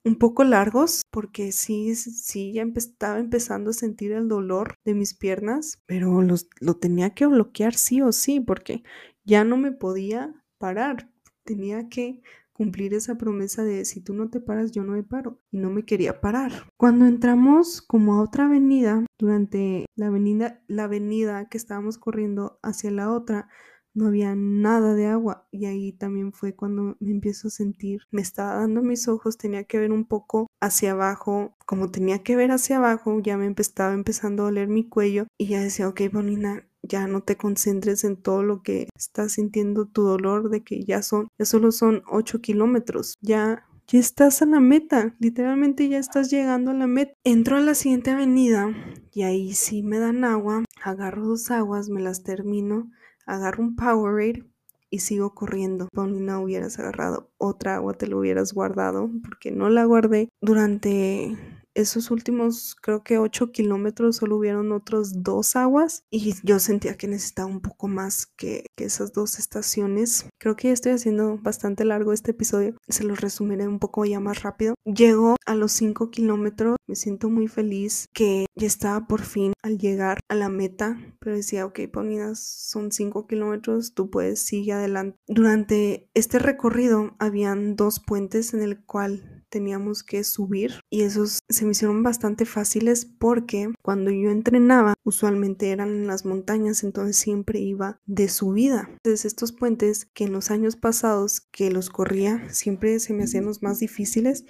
un 0.05 0.15
poco 0.17 0.43
largos 0.43 1.01
porque 1.11 1.51
sí, 1.51 1.93
sí, 1.95 2.53
ya 2.53 2.63
estaba 2.75 3.19
empezando 3.19 3.71
a 3.71 3.73
sentir 3.73 4.13
el 4.13 4.27
dolor 4.27 4.75
de 4.85 4.93
mis 4.93 5.13
piernas, 5.13 5.81
pero 5.85 6.21
los, 6.21 6.47
lo 6.61 6.77
tenía 6.77 7.13
que 7.13 7.25
bloquear 7.25 7.73
sí 7.75 8.01
o 8.01 8.11
sí 8.13 8.39
porque 8.39 8.83
ya 9.25 9.43
no 9.43 9.57
me 9.57 9.73
podía 9.73 10.33
parar. 10.57 11.11
Tenía 11.43 11.89
que 11.89 12.21
cumplir 12.57 12.95
esa 12.95 13.15
promesa 13.15 13.63
de 13.63 13.85
si 13.85 14.01
tú 14.01 14.15
no 14.15 14.29
te 14.29 14.41
paras, 14.41 14.71
yo 14.71 14.83
no 14.83 14.93
me 14.93 15.03
paro. 15.03 15.39
Y 15.51 15.59
no 15.59 15.69
me 15.69 15.85
quería 15.85 16.19
parar. 16.19 16.51
Cuando 16.75 17.05
entramos 17.05 17.81
como 17.81 18.15
a 18.15 18.23
otra 18.23 18.45
avenida, 18.45 19.05
durante 19.19 19.85
la 19.95 20.07
avenida, 20.07 20.61
la 20.67 20.85
avenida 20.85 21.47
que 21.49 21.57
estábamos 21.57 21.97
corriendo 21.97 22.59
hacia 22.63 22.89
la 22.91 23.11
otra, 23.13 23.47
no 23.97 24.07
había 24.07 24.35
nada 24.35 24.93
de 24.93 25.07
agua 25.07 25.47
y 25.51 25.65
ahí 25.65 25.91
también 25.91 26.31
fue 26.31 26.55
cuando 26.55 26.95
me 26.99 27.11
empiezo 27.11 27.47
a 27.47 27.51
sentir, 27.51 28.01
me 28.11 28.21
estaba 28.21 28.55
dando 28.55 28.83
mis 28.83 29.07
ojos, 29.07 29.37
tenía 29.37 29.63
que 29.63 29.79
ver 29.79 29.91
un 29.91 30.05
poco 30.05 30.47
hacia 30.61 30.91
abajo, 30.91 31.55
como 31.65 31.89
tenía 31.89 32.23
que 32.23 32.35
ver 32.35 32.51
hacia 32.51 32.77
abajo, 32.77 33.19
ya 33.21 33.37
me 33.37 33.51
estaba 33.57 33.93
empezando 33.93 34.43
a 34.43 34.45
doler 34.45 34.67
mi 34.67 34.87
cuello 34.87 35.25
y 35.37 35.47
ya 35.47 35.61
decía, 35.61 35.89
ok, 35.89 36.01
Bonina, 36.11 36.67
ya 36.83 37.07
no 37.07 37.23
te 37.23 37.37
concentres 37.37 38.03
en 38.03 38.17
todo 38.17 38.43
lo 38.43 38.61
que 38.61 38.87
estás 38.95 39.33
sintiendo 39.33 39.87
tu 39.87 40.03
dolor 40.03 40.49
de 40.49 40.63
que 40.63 40.83
ya 40.83 41.01
son, 41.01 41.27
ya 41.39 41.45
solo 41.45 41.71
son 41.71 42.03
8 42.07 42.39
kilómetros, 42.39 43.15
ya 43.21 43.63
ya 43.89 43.99
estás 43.99 44.41
a 44.41 44.45
la 44.45 44.59
meta, 44.59 45.15
literalmente 45.17 45.87
ya 45.87 45.97
estás 45.97 46.29
llegando 46.29 46.71
a 46.71 46.73
la 46.73 46.87
meta. 46.87 47.13
Entro 47.23 47.55
a 47.55 47.61
la 47.61 47.73
siguiente 47.73 48.11
avenida 48.11 48.69
y 49.13 49.21
ahí 49.21 49.53
sí 49.53 49.81
me 49.81 49.97
dan 49.97 50.25
agua, 50.25 50.65
agarro 50.83 51.25
dos 51.25 51.51
aguas, 51.51 51.87
me 51.87 52.01
las 52.01 52.21
termino 52.21 52.91
agarro 53.27 53.63
un 53.63 53.75
Powerade 53.75 54.43
y 54.89 54.99
sigo 54.99 55.35
corriendo. 55.35 55.89
no 55.93 56.41
hubieras 56.41 56.79
agarrado 56.79 57.29
otra 57.37 57.75
agua, 57.75 57.93
te 57.93 58.07
lo 58.07 58.19
hubieras 58.19 58.53
guardado, 58.53 59.09
porque 59.23 59.51
no 59.51 59.69
la 59.69 59.85
guardé 59.85 60.29
durante 60.41 61.37
esos 61.77 62.11
últimos, 62.11 62.75
creo 62.81 63.03
que 63.03 63.19
8 63.19 63.51
kilómetros, 63.51 64.17
solo 64.17 64.37
hubieron 64.37 64.71
otros 64.71 65.23
dos 65.23 65.55
aguas 65.55 66.03
y 66.09 66.33
yo 66.43 66.59
sentía 66.59 66.97
que 66.97 67.07
necesitaba 67.07 67.47
un 67.47 67.61
poco 67.61 67.87
más 67.87 68.25
que, 68.25 68.65
que, 68.75 68.85
esas 68.85 69.13
dos 69.13 69.37
estaciones. 69.39 70.25
Creo 70.39 70.55
que 70.55 70.69
ya 70.69 70.73
estoy 70.73 70.93
haciendo 70.93 71.37
bastante 71.37 71.85
largo 71.85 72.13
este 72.13 72.31
episodio, 72.31 72.75
se 72.87 73.03
los 73.03 73.21
resumiré 73.21 73.67
un 73.67 73.79
poco 73.79 74.05
ya 74.05 74.19
más 74.19 74.41
rápido. 74.43 74.73
Llego 74.85 75.35
a 75.45 75.55
los 75.55 75.71
5 75.73 76.09
kilómetros, 76.09 76.77
me 76.87 76.95
siento 76.95 77.29
muy 77.29 77.47
feliz 77.47 78.07
que 78.13 78.47
ya 78.55 78.67
estaba 78.67 79.07
por 79.07 79.21
fin 79.21 79.53
al 79.61 79.77
llegar 79.77 80.19
a 80.29 80.35
la 80.35 80.49
meta, 80.49 80.97
pero 81.19 81.35
decía, 81.35 81.65
ok, 81.65 81.81
Ponidas, 81.91 82.39
son 82.39 82.91
5 82.91 83.27
kilómetros, 83.27 83.93
tú 83.93 84.09
puedes, 84.09 84.41
sigue 84.41 84.73
adelante. 84.73 85.17
Durante 85.27 86.09
este 86.13 86.39
recorrido 86.39 87.15
habían 87.19 87.75
dos 87.75 87.99
puentes 87.99 88.53
en 88.53 88.61
el 88.61 88.83
cual 88.83 89.36
teníamos 89.49 90.03
que 90.03 90.23
subir 90.23 90.73
y 90.89 91.01
esos 91.01 91.39
se 91.49 91.65
me 91.65 91.71
hicieron 91.71 92.03
bastante 92.03 92.45
fáciles 92.45 93.05
porque 93.05 93.71
cuando 93.81 94.11
yo 94.11 94.29
entrenaba 94.29 94.93
usualmente 95.03 95.71
eran 95.71 95.89
en 95.89 96.07
las 96.07 96.25
montañas 96.25 96.83
entonces 96.83 97.17
siempre 97.17 97.59
iba 97.59 97.99
de 98.05 98.29
subida. 98.29 98.89
Entonces 98.91 99.25
estos 99.25 99.51
puentes 99.51 100.05
que 100.05 100.25
en 100.25 100.33
los 100.33 100.51
años 100.51 100.75
pasados 100.75 101.41
que 101.51 101.71
los 101.71 101.89
corría 101.89 102.53
siempre 102.53 102.99
se 102.99 103.13
me 103.13 103.23
hacían 103.23 103.45
los 103.45 103.63
más 103.63 103.79
difíciles 103.79 104.45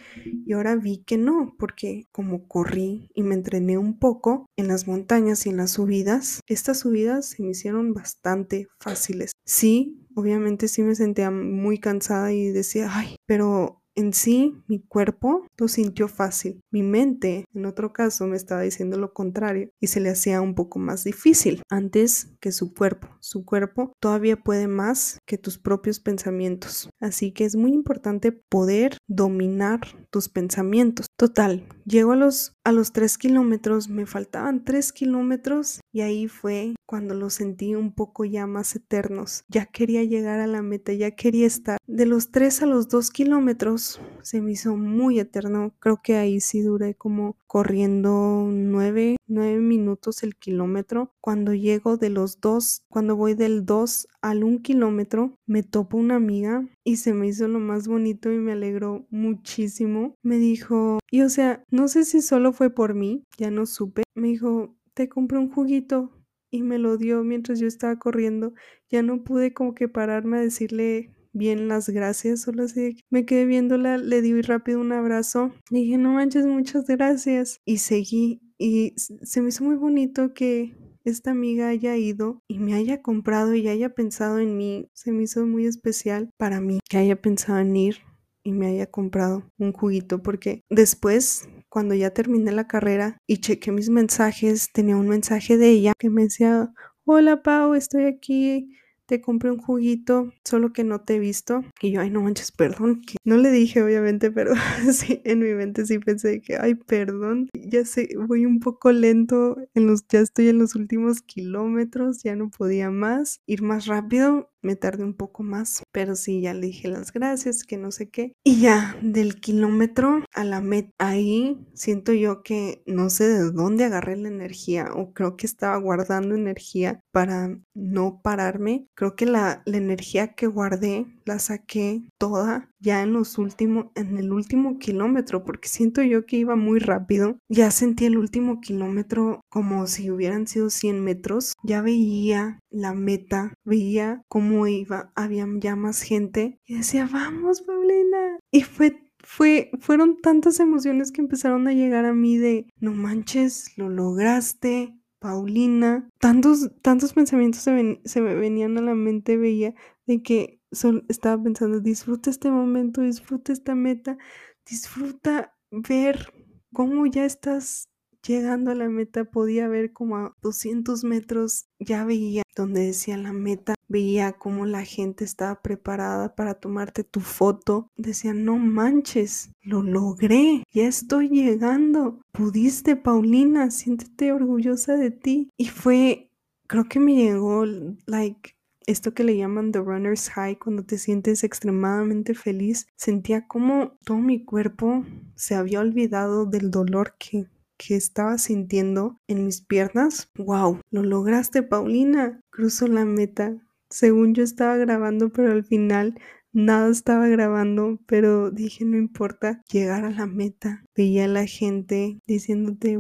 y 0.45 0.53
ahora 0.53 0.75
vi 0.75 1.03
que 1.05 1.17
no 1.17 1.55
porque 1.57 2.07
como 2.11 2.47
corrí 2.47 3.09
y 3.13 3.23
me 3.23 3.35
entrené 3.35 3.77
un 3.77 3.99
poco 3.99 4.45
en 4.57 4.67
las 4.67 4.87
montañas 4.87 5.45
y 5.45 5.49
en 5.49 5.57
las 5.57 5.71
subidas 5.71 6.41
estas 6.47 6.79
subidas 6.79 7.27
se 7.29 7.43
me 7.43 7.51
hicieron 7.51 7.93
bastante 7.93 8.67
fáciles. 8.79 9.31
Sí 9.45 10.03
obviamente 10.15 10.67
sí 10.67 10.81
me 10.81 10.95
sentía 10.95 11.29
muy 11.29 11.79
cansada 11.79 12.33
y 12.33 12.49
decía 12.49 12.89
ay 12.91 13.15
pero 13.27 13.83
en 13.97 14.13
sí, 14.13 14.55
mi 14.67 14.79
cuerpo 14.79 15.45
lo 15.57 15.67
sintió 15.67 16.07
fácil. 16.07 16.61
Mi 16.71 16.83
mente, 16.83 17.45
en 17.53 17.65
otro 17.65 17.91
caso, 17.93 18.27
me 18.27 18.37
estaba 18.37 18.61
diciendo 18.61 18.97
lo 18.97 19.11
contrario 19.11 19.71
y 19.81 19.87
se 19.87 19.99
le 19.99 20.09
hacía 20.09 20.39
un 20.39 20.53
poco 20.53 20.77
más 20.77 21.03
difícil 21.03 21.63
antes 21.69 22.36
que 22.39 22.51
su 22.51 22.73
cuerpo. 22.73 23.09
Su 23.19 23.45
cuerpo 23.45 23.93
todavía 23.99 24.37
puede 24.37 24.67
más 24.67 25.19
que 25.25 25.37
tus 25.37 25.57
propios 25.57 25.99
pensamientos. 25.99 26.89
Así 26.99 27.31
que 27.31 27.45
es 27.45 27.55
muy 27.55 27.73
importante 27.73 28.31
poder 28.31 28.97
dominar 29.07 29.81
tus 30.09 30.29
pensamientos. 30.29 31.07
Total, 31.17 31.67
llego 31.85 32.13
a 32.13 32.15
los, 32.15 32.53
a 32.63 32.71
los 32.71 32.91
3 32.91 33.17
kilómetros, 33.17 33.89
me 33.89 34.05
faltaban 34.05 34.63
3 34.63 34.91
kilómetros 34.93 35.81
y 35.91 36.01
ahí 36.01 36.27
fue 36.27 36.75
cuando 36.85 37.13
los 37.13 37.35
sentí 37.35 37.75
un 37.75 37.93
poco 37.93 38.25
ya 38.25 38.47
más 38.47 38.75
eternos. 38.75 39.43
Ya 39.49 39.65
quería 39.65 40.03
llegar 40.03 40.39
a 40.39 40.47
la 40.47 40.61
meta, 40.61 40.93
ya 40.93 41.11
quería 41.11 41.45
estar. 41.45 41.77
De 41.85 42.05
los 42.05 42.31
3 42.31 42.63
a 42.63 42.65
los 42.65 42.89
2 42.89 43.11
kilómetros 43.11 44.01
se 44.21 44.41
me 44.41 44.51
hizo 44.51 44.75
muy 44.75 45.19
eterno. 45.19 45.73
Creo 45.79 46.01
que 46.01 46.15
ahí 46.15 46.39
sí 46.39 46.61
duré 46.61 46.95
como 46.95 47.37
corriendo 47.47 48.47
9, 48.49 49.17
9 49.27 49.59
minutos 49.59 50.23
el 50.23 50.35
kilómetro. 50.35 51.13
Cuando 51.21 51.53
llego 51.53 51.97
de 51.97 52.09
los 52.09 52.36
2, 52.41 52.81
cuando 52.89 53.15
voy 53.15 53.33
del 53.33 53.65
2 53.65 54.07
al 54.21 54.43
1 54.43 54.61
kilómetro, 54.61 55.35
me 55.45 55.63
topo 55.63 55.97
una 55.97 56.15
amiga 56.15 56.67
y 56.83 56.97
se 56.97 57.13
me 57.13 57.27
hizo 57.27 57.47
lo 57.47 57.59
más 57.59 57.87
bonito 57.87 58.31
y 58.31 58.37
me 58.37 58.53
alegró 58.53 59.05
muchísimo. 59.09 60.15
Me 60.23 60.37
dijo, 60.37 60.99
y 61.11 61.21
o 61.21 61.29
sea, 61.29 61.63
no 61.71 61.87
sé 61.87 62.05
si 62.05 62.21
solo 62.21 62.53
fue 62.53 62.69
por 62.69 62.93
mí, 62.93 63.23
ya 63.37 63.51
no 63.51 63.65
supe. 63.65 64.03
Me 64.15 64.29
dijo, 64.29 64.75
te 64.93 65.09
compré 65.09 65.37
un 65.37 65.51
juguito 65.51 66.11
y 66.51 66.63
me 66.63 66.77
lo 66.77 66.97
dio 66.97 67.23
mientras 67.23 67.59
yo 67.59 67.67
estaba 67.67 67.97
corriendo. 67.99 68.53
Ya 68.89 69.03
no 69.03 69.23
pude 69.23 69.53
como 69.53 69.75
que 69.75 69.87
pararme 69.89 70.37
a 70.37 70.41
decirle 70.41 71.13
bien 71.33 71.67
las 71.67 71.89
gracias, 71.89 72.41
solo 72.41 72.63
así 72.63 72.97
me 73.11 73.25
quedé 73.25 73.45
viéndola, 73.45 73.97
le 73.97 74.21
di 74.21 74.41
rápido 74.41 74.79
un 74.81 74.91
abrazo, 74.91 75.51
dije, 75.69 75.97
no 75.97 76.13
manches, 76.13 76.45
muchas 76.45 76.85
gracias. 76.87 77.59
Y 77.63 77.77
seguí 77.77 78.41
y 78.57 78.93
se 78.95 79.41
me 79.41 79.49
hizo 79.49 79.63
muy 79.63 79.75
bonito 79.75 80.33
que 80.33 80.75
esta 81.09 81.31
amiga 81.31 81.69
haya 81.69 81.95
ido 81.95 82.41
y 82.47 82.59
me 82.59 82.73
haya 82.73 83.01
comprado 83.01 83.55
y 83.55 83.67
haya 83.69 83.95
pensado 83.95 84.39
en 84.39 84.57
mí. 84.57 84.89
Se 84.93 85.11
me 85.11 85.23
hizo 85.23 85.45
muy 85.45 85.65
especial 85.65 86.29
para 86.37 86.59
mí 86.59 86.79
que 86.89 86.97
haya 86.97 87.21
pensado 87.21 87.59
en 87.59 87.75
ir 87.75 87.97
y 88.43 88.51
me 88.51 88.67
haya 88.67 88.87
comprado 88.87 89.49
un 89.57 89.73
juguito 89.73 90.21
porque 90.21 90.61
después 90.69 91.47
cuando 91.69 91.95
ya 91.95 92.11
terminé 92.11 92.51
la 92.51 92.67
carrera 92.67 93.17
y 93.25 93.37
chequé 93.37 93.71
mis 93.71 93.89
mensajes, 93.89 94.69
tenía 94.73 94.97
un 94.97 95.07
mensaje 95.07 95.57
de 95.57 95.69
ella 95.69 95.93
que 95.97 96.09
me 96.09 96.23
decía, 96.23 96.71
hola 97.05 97.41
Pau, 97.41 97.73
estoy 97.73 98.05
aquí 98.05 98.69
te 99.07 99.21
compré 99.21 99.49
un 99.51 99.57
juguito, 99.57 100.31
solo 100.43 100.73
que 100.73 100.83
no 100.83 101.01
te 101.01 101.15
he 101.15 101.19
visto. 101.19 101.63
Y 101.81 101.91
yo, 101.91 102.01
ay, 102.01 102.11
no 102.11 102.21
manches, 102.21 102.51
perdón. 102.51 103.01
No 103.23 103.37
le 103.37 103.51
dije, 103.51 103.81
obviamente, 103.81 104.31
pero 104.31 104.53
sí, 104.91 105.21
en 105.23 105.39
mi 105.39 105.53
mente 105.53 105.85
sí 105.85 105.99
pensé 105.99 106.41
que, 106.41 106.57
ay, 106.57 106.75
perdón, 106.75 107.49
ya 107.53 107.85
sé, 107.85 108.09
voy 108.27 108.45
un 108.45 108.59
poco 108.59 108.91
lento, 108.91 109.57
en 109.73 109.87
los, 109.87 110.07
ya 110.07 110.19
estoy 110.19 110.49
en 110.49 110.59
los 110.59 110.75
últimos 110.75 111.21
kilómetros, 111.21 112.21
ya 112.23 112.35
no 112.35 112.49
podía 112.49 112.91
más, 112.91 113.41
ir 113.45 113.61
más 113.61 113.85
rápido 113.87 114.49
me 114.61 114.75
tardé 114.75 115.03
un 115.03 115.13
poco 115.13 115.43
más, 115.43 115.83
pero 115.91 116.15
sí, 116.15 116.41
ya 116.41 116.53
le 116.53 116.67
dije 116.67 116.87
las 116.87 117.11
gracias, 117.11 117.63
que 117.63 117.77
no 117.77 117.91
sé 117.91 118.09
qué. 118.09 118.33
Y 118.43 118.61
ya, 118.61 118.97
del 119.01 119.39
kilómetro 119.39 120.23
a 120.33 120.43
la 120.43 120.61
meta, 120.61 120.91
ahí 120.97 121.57
siento 121.73 122.13
yo 122.13 122.43
que 122.43 122.83
no 122.85 123.09
sé 123.09 123.27
de 123.27 123.51
dónde 123.51 123.85
agarré 123.85 124.17
la 124.17 124.29
energía 124.29 124.89
o 124.93 125.13
creo 125.13 125.37
que 125.37 125.45
estaba 125.45 125.77
guardando 125.77 126.35
energía 126.35 127.01
para 127.11 127.57
no 127.73 128.21
pararme. 128.21 128.87
Creo 128.95 129.15
que 129.15 129.25
la, 129.25 129.61
la 129.65 129.77
energía 129.77 130.33
que 130.33 130.47
guardé 130.47 131.05
la 131.25 131.39
saqué 131.39 132.07
toda 132.17 132.69
ya 132.79 133.01
en 133.01 133.13
los 133.13 133.37
últimos, 133.37 133.87
en 133.95 134.17
el 134.17 134.31
último 134.31 134.77
kilómetro, 134.79 135.43
porque 135.43 135.67
siento 135.67 136.01
yo 136.03 136.25
que 136.25 136.37
iba 136.37 136.55
muy 136.55 136.79
rápido. 136.79 137.37
Ya 137.49 137.71
sentí 137.71 138.05
el 138.05 138.17
último 138.17 138.61
kilómetro 138.61 139.41
como 139.49 139.87
si 139.87 140.11
hubieran 140.11 140.47
sido 140.47 140.69
100 140.69 141.03
metros. 141.03 141.53
Ya 141.63 141.81
veía 141.81 142.59
la 142.69 142.93
meta, 142.93 143.53
veía 143.65 144.21
cómo 144.27 144.46
iba, 144.67 145.11
había 145.15 145.45
ya 145.59 145.75
más 145.75 146.01
gente 146.01 146.59
y 146.65 146.75
decía, 146.75 147.09
vamos, 147.11 147.61
Paulina. 147.61 148.39
Y 148.51 148.61
fue 148.61 149.07
fue, 149.29 149.71
fueron 149.81 150.21
tantas 150.21 150.61
emociones 150.61 151.11
que 151.11 151.19
empezaron 151.19 151.67
a 151.67 151.73
llegar 151.73 152.05
a 152.05 152.13
mí 152.13 152.37
de, 152.37 152.65
no 152.79 152.93
manches, 152.93 153.77
lo 153.77 153.89
lograste, 153.89 154.95
Paulina. 155.19 156.07
Tantos, 156.19 156.71
tantos 156.81 157.11
pensamientos 157.11 157.61
se, 157.61 157.99
se 158.05 158.21
me 158.21 158.35
venían 158.35 158.77
a 158.77 158.81
la 158.81 158.95
mente, 158.95 159.35
veía 159.35 159.75
de 160.05 160.23
que 160.23 160.61
estaba 161.09 161.43
pensando, 161.43 161.81
disfruta 161.81 162.29
este 162.29 162.49
momento, 162.49 163.01
disfruta 163.01 163.51
esta 163.51 163.75
meta, 163.75 164.17
disfruta 164.65 165.53
ver 165.71 166.31
cómo 166.71 167.05
ya 167.05 167.25
estás 167.25 167.89
llegando 168.25 168.71
a 168.71 168.75
la 168.75 168.89
meta 168.89 169.25
podía 169.25 169.67
ver 169.67 169.93
como 169.93 170.17
a 170.17 170.35
200 170.41 171.03
metros, 171.03 171.67
ya 171.79 172.05
veía 172.05 172.43
donde 172.55 172.87
decía 172.87 173.17
la 173.17 173.33
meta, 173.33 173.75
veía 173.87 174.33
cómo 174.33 174.65
la 174.65 174.83
gente 174.83 175.23
estaba 175.23 175.61
preparada 175.61 176.35
para 176.35 176.55
tomarte 176.55 177.03
tu 177.03 177.21
foto. 177.21 177.91
Decía, 177.95 178.33
no 178.33 178.57
manches, 178.57 179.51
lo 179.61 179.83
logré, 179.83 180.63
ya 180.71 180.87
estoy 180.87 181.29
llegando. 181.29 182.21
Pudiste, 182.31 182.95
Paulina, 182.95 183.71
siéntete 183.71 184.31
orgullosa 184.31 184.95
de 184.95 185.11
ti. 185.11 185.49
Y 185.57 185.67
fue, 185.67 186.31
creo 186.67 186.85
que 186.85 186.99
me 186.99 187.15
llegó, 187.15 187.65
like, 188.05 188.57
esto 188.87 189.13
que 189.13 189.25
le 189.25 189.35
llaman 189.35 189.73
the 189.73 189.79
runner's 189.79 190.29
high, 190.29 190.57
cuando 190.57 190.83
te 190.83 190.97
sientes 190.97 191.43
extremadamente 191.43 192.33
feliz, 192.33 192.87
sentía 192.95 193.45
como 193.45 193.97
todo 194.05 194.17
mi 194.17 194.45
cuerpo 194.45 195.03
se 195.35 195.55
había 195.55 195.81
olvidado 195.81 196.45
del 196.45 196.71
dolor 196.71 197.15
que, 197.19 197.47
que 197.77 197.95
estaba 197.95 198.37
sintiendo 198.37 199.19
en 199.27 199.45
mis 199.45 199.61
piernas. 199.61 200.29
¡Wow! 200.35 200.81
Lo 200.91 201.03
lograste, 201.03 201.63
Paulina. 201.63 202.41
Cruzó 202.49 202.87
la 202.87 203.05
meta. 203.05 203.55
Según 203.89 204.33
yo 204.33 204.43
estaba 204.43 204.75
grabando, 204.77 205.31
pero 205.31 205.51
al 205.51 205.63
final 205.63 206.19
nada 206.51 206.89
estaba 206.89 207.27
grabando, 207.27 207.99
pero 208.07 208.51
dije 208.51 208.83
no 208.83 208.97
importa 208.97 209.63
llegar 209.71 210.03
a 210.03 210.09
la 210.09 210.25
meta. 210.25 210.83
Veía 210.95 211.25
a 211.25 211.29
la 211.29 211.45
gente 211.45 212.19
diciéndote 212.27 212.99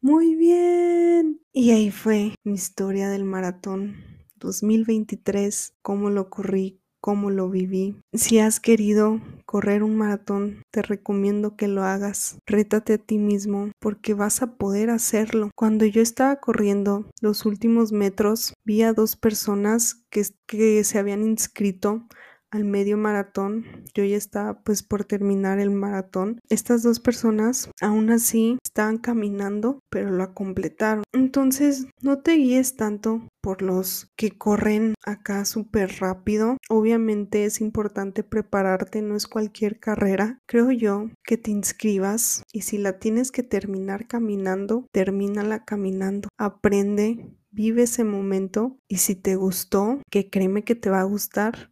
muy 0.00 0.34
bien. 0.34 1.40
Y 1.52 1.70
ahí 1.70 1.90
fue 1.90 2.34
mi 2.44 2.54
historia 2.54 3.08
del 3.08 3.24
maratón 3.24 3.96
2023, 4.36 5.74
cómo 5.82 6.10
lo 6.10 6.30
corrí, 6.30 6.79
cómo 7.00 7.30
lo 7.30 7.48
viví. 7.48 7.96
Si 8.12 8.38
has 8.38 8.60
querido 8.60 9.20
correr 9.46 9.82
un 9.82 9.96
maratón, 9.96 10.62
te 10.70 10.82
recomiendo 10.82 11.56
que 11.56 11.68
lo 11.68 11.84
hagas. 11.84 12.38
Rétate 12.46 12.94
a 12.94 12.98
ti 12.98 13.18
mismo 13.18 13.70
porque 13.80 14.14
vas 14.14 14.42
a 14.42 14.56
poder 14.56 14.90
hacerlo. 14.90 15.50
Cuando 15.54 15.84
yo 15.84 16.02
estaba 16.02 16.36
corriendo 16.36 17.06
los 17.20 17.46
últimos 17.46 17.92
metros, 17.92 18.54
vi 18.64 18.82
a 18.82 18.92
dos 18.92 19.16
personas 19.16 20.04
que, 20.10 20.24
que 20.46 20.84
se 20.84 20.98
habían 20.98 21.22
inscrito 21.22 22.06
al 22.50 22.64
medio 22.64 22.96
maratón. 22.96 23.64
Yo 23.94 24.04
ya 24.04 24.16
estaba 24.16 24.62
pues 24.62 24.82
por 24.82 25.04
terminar 25.04 25.58
el 25.58 25.70
maratón. 25.70 26.40
Estas 26.48 26.82
dos 26.82 27.00
personas 27.00 27.70
aún 27.80 28.10
así 28.10 28.58
estaban 28.64 28.98
caminando, 28.98 29.80
pero 29.90 30.10
lo 30.10 30.34
completaron. 30.34 31.04
Entonces 31.12 31.86
no 32.02 32.18
te 32.20 32.32
guíes 32.32 32.76
tanto 32.76 33.22
por 33.40 33.62
los 33.62 34.10
que 34.16 34.30
corren 34.36 34.94
acá 35.04 35.44
súper 35.44 35.98
rápido. 36.00 36.56
Obviamente 36.68 37.44
es 37.44 37.60
importante 37.60 38.22
prepararte, 38.22 39.02
no 39.02 39.16
es 39.16 39.26
cualquier 39.26 39.78
carrera. 39.80 40.38
Creo 40.46 40.70
yo 40.70 41.10
que 41.24 41.36
te 41.36 41.50
inscribas 41.50 42.42
y 42.52 42.62
si 42.62 42.78
la 42.78 42.98
tienes 42.98 43.32
que 43.32 43.42
terminar 43.42 44.06
caminando, 44.06 44.86
termínala 44.92 45.64
caminando. 45.64 46.28
Aprende, 46.36 47.34
vive 47.50 47.82
ese 47.82 48.04
momento 48.04 48.78
y 48.88 48.98
si 48.98 49.14
te 49.14 49.36
gustó, 49.36 50.00
que 50.10 50.30
créeme 50.30 50.64
que 50.64 50.74
te 50.74 50.90
va 50.90 51.00
a 51.00 51.04
gustar, 51.04 51.70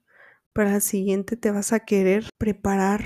para 0.58 0.74
el 0.74 0.82
siguiente 0.82 1.36
te 1.36 1.52
vas 1.52 1.72
a 1.72 1.78
querer 1.78 2.24
preparar 2.36 3.04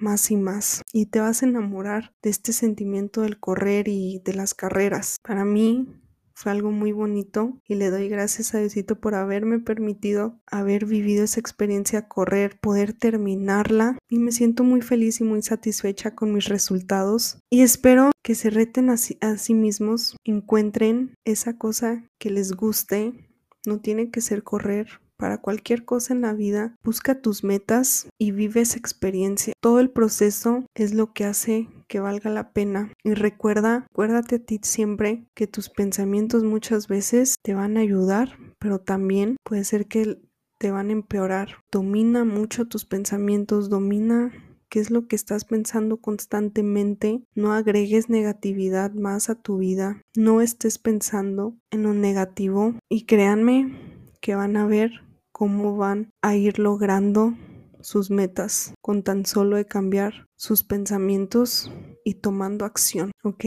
más 0.00 0.30
y 0.30 0.38
más 0.38 0.80
y 0.90 1.04
te 1.04 1.20
vas 1.20 1.42
a 1.42 1.46
enamorar 1.46 2.14
de 2.22 2.30
este 2.30 2.54
sentimiento 2.54 3.20
del 3.20 3.38
correr 3.38 3.88
y 3.88 4.22
de 4.24 4.32
las 4.32 4.54
carreras. 4.54 5.18
Para 5.22 5.44
mí 5.44 5.86
fue 6.32 6.50
algo 6.50 6.70
muy 6.70 6.92
bonito 6.92 7.60
y 7.68 7.74
le 7.74 7.90
doy 7.90 8.08
gracias 8.08 8.54
a 8.54 8.58
Diosito 8.60 9.02
por 9.02 9.16
haberme 9.16 9.58
permitido 9.58 10.40
haber 10.46 10.86
vivido 10.86 11.24
esa 11.24 11.40
experiencia 11.40 12.08
correr, 12.08 12.58
poder 12.58 12.94
terminarla 12.94 13.98
y 14.08 14.18
me 14.18 14.32
siento 14.32 14.64
muy 14.64 14.80
feliz 14.80 15.20
y 15.20 15.24
muy 15.24 15.42
satisfecha 15.42 16.14
con 16.14 16.32
mis 16.32 16.48
resultados 16.48 17.36
y 17.50 17.60
espero 17.60 18.12
que 18.22 18.34
se 18.34 18.48
reten 18.48 18.88
a 18.88 18.96
sí 18.96 19.52
mismos, 19.52 20.16
encuentren 20.24 21.14
esa 21.26 21.58
cosa 21.58 22.08
que 22.18 22.30
les 22.30 22.52
guste, 22.52 23.28
no 23.66 23.80
tiene 23.80 24.10
que 24.10 24.22
ser 24.22 24.42
correr, 24.42 25.03
para 25.16 25.38
cualquier 25.38 25.84
cosa 25.84 26.14
en 26.14 26.20
la 26.20 26.32
vida, 26.32 26.76
busca 26.82 27.20
tus 27.20 27.44
metas 27.44 28.08
y 28.18 28.32
vive 28.32 28.60
esa 28.60 28.78
experiencia. 28.78 29.54
Todo 29.60 29.80
el 29.80 29.90
proceso 29.90 30.64
es 30.74 30.94
lo 30.94 31.12
que 31.12 31.24
hace 31.24 31.68
que 31.88 32.00
valga 32.00 32.30
la 32.30 32.52
pena. 32.52 32.92
Y 33.04 33.14
recuerda, 33.14 33.86
acuérdate 33.90 34.36
a 34.36 34.38
ti 34.38 34.60
siempre 34.62 35.24
que 35.34 35.46
tus 35.46 35.70
pensamientos 35.70 36.44
muchas 36.44 36.88
veces 36.88 37.36
te 37.42 37.54
van 37.54 37.76
a 37.76 37.80
ayudar, 37.80 38.36
pero 38.58 38.80
también 38.80 39.36
puede 39.44 39.64
ser 39.64 39.86
que 39.86 40.18
te 40.58 40.70
van 40.70 40.88
a 40.88 40.92
empeorar. 40.92 41.56
Domina 41.70 42.24
mucho 42.24 42.66
tus 42.66 42.84
pensamientos, 42.84 43.68
domina 43.68 44.32
qué 44.68 44.80
es 44.80 44.90
lo 44.90 45.06
que 45.06 45.14
estás 45.14 45.44
pensando 45.44 45.98
constantemente, 45.98 47.22
no 47.36 47.52
agregues 47.52 48.08
negatividad 48.08 48.92
más 48.92 49.30
a 49.30 49.36
tu 49.36 49.58
vida, 49.58 50.02
no 50.16 50.40
estés 50.40 50.78
pensando 50.78 51.54
en 51.70 51.84
lo 51.84 51.94
negativo 51.94 52.74
y 52.88 53.04
créanme 53.04 53.72
que 54.20 54.34
van 54.34 54.56
a 54.56 54.66
ver 54.66 55.03
cómo 55.34 55.76
van 55.76 56.10
a 56.22 56.36
ir 56.36 56.60
logrando 56.60 57.34
sus 57.80 58.08
metas 58.08 58.72
con 58.80 59.02
tan 59.02 59.26
solo 59.26 59.56
de 59.56 59.66
cambiar 59.66 60.26
sus 60.36 60.62
pensamientos 60.62 61.72
y 62.04 62.14
tomando 62.14 62.64
acción, 62.64 63.10
¿ok? 63.24 63.44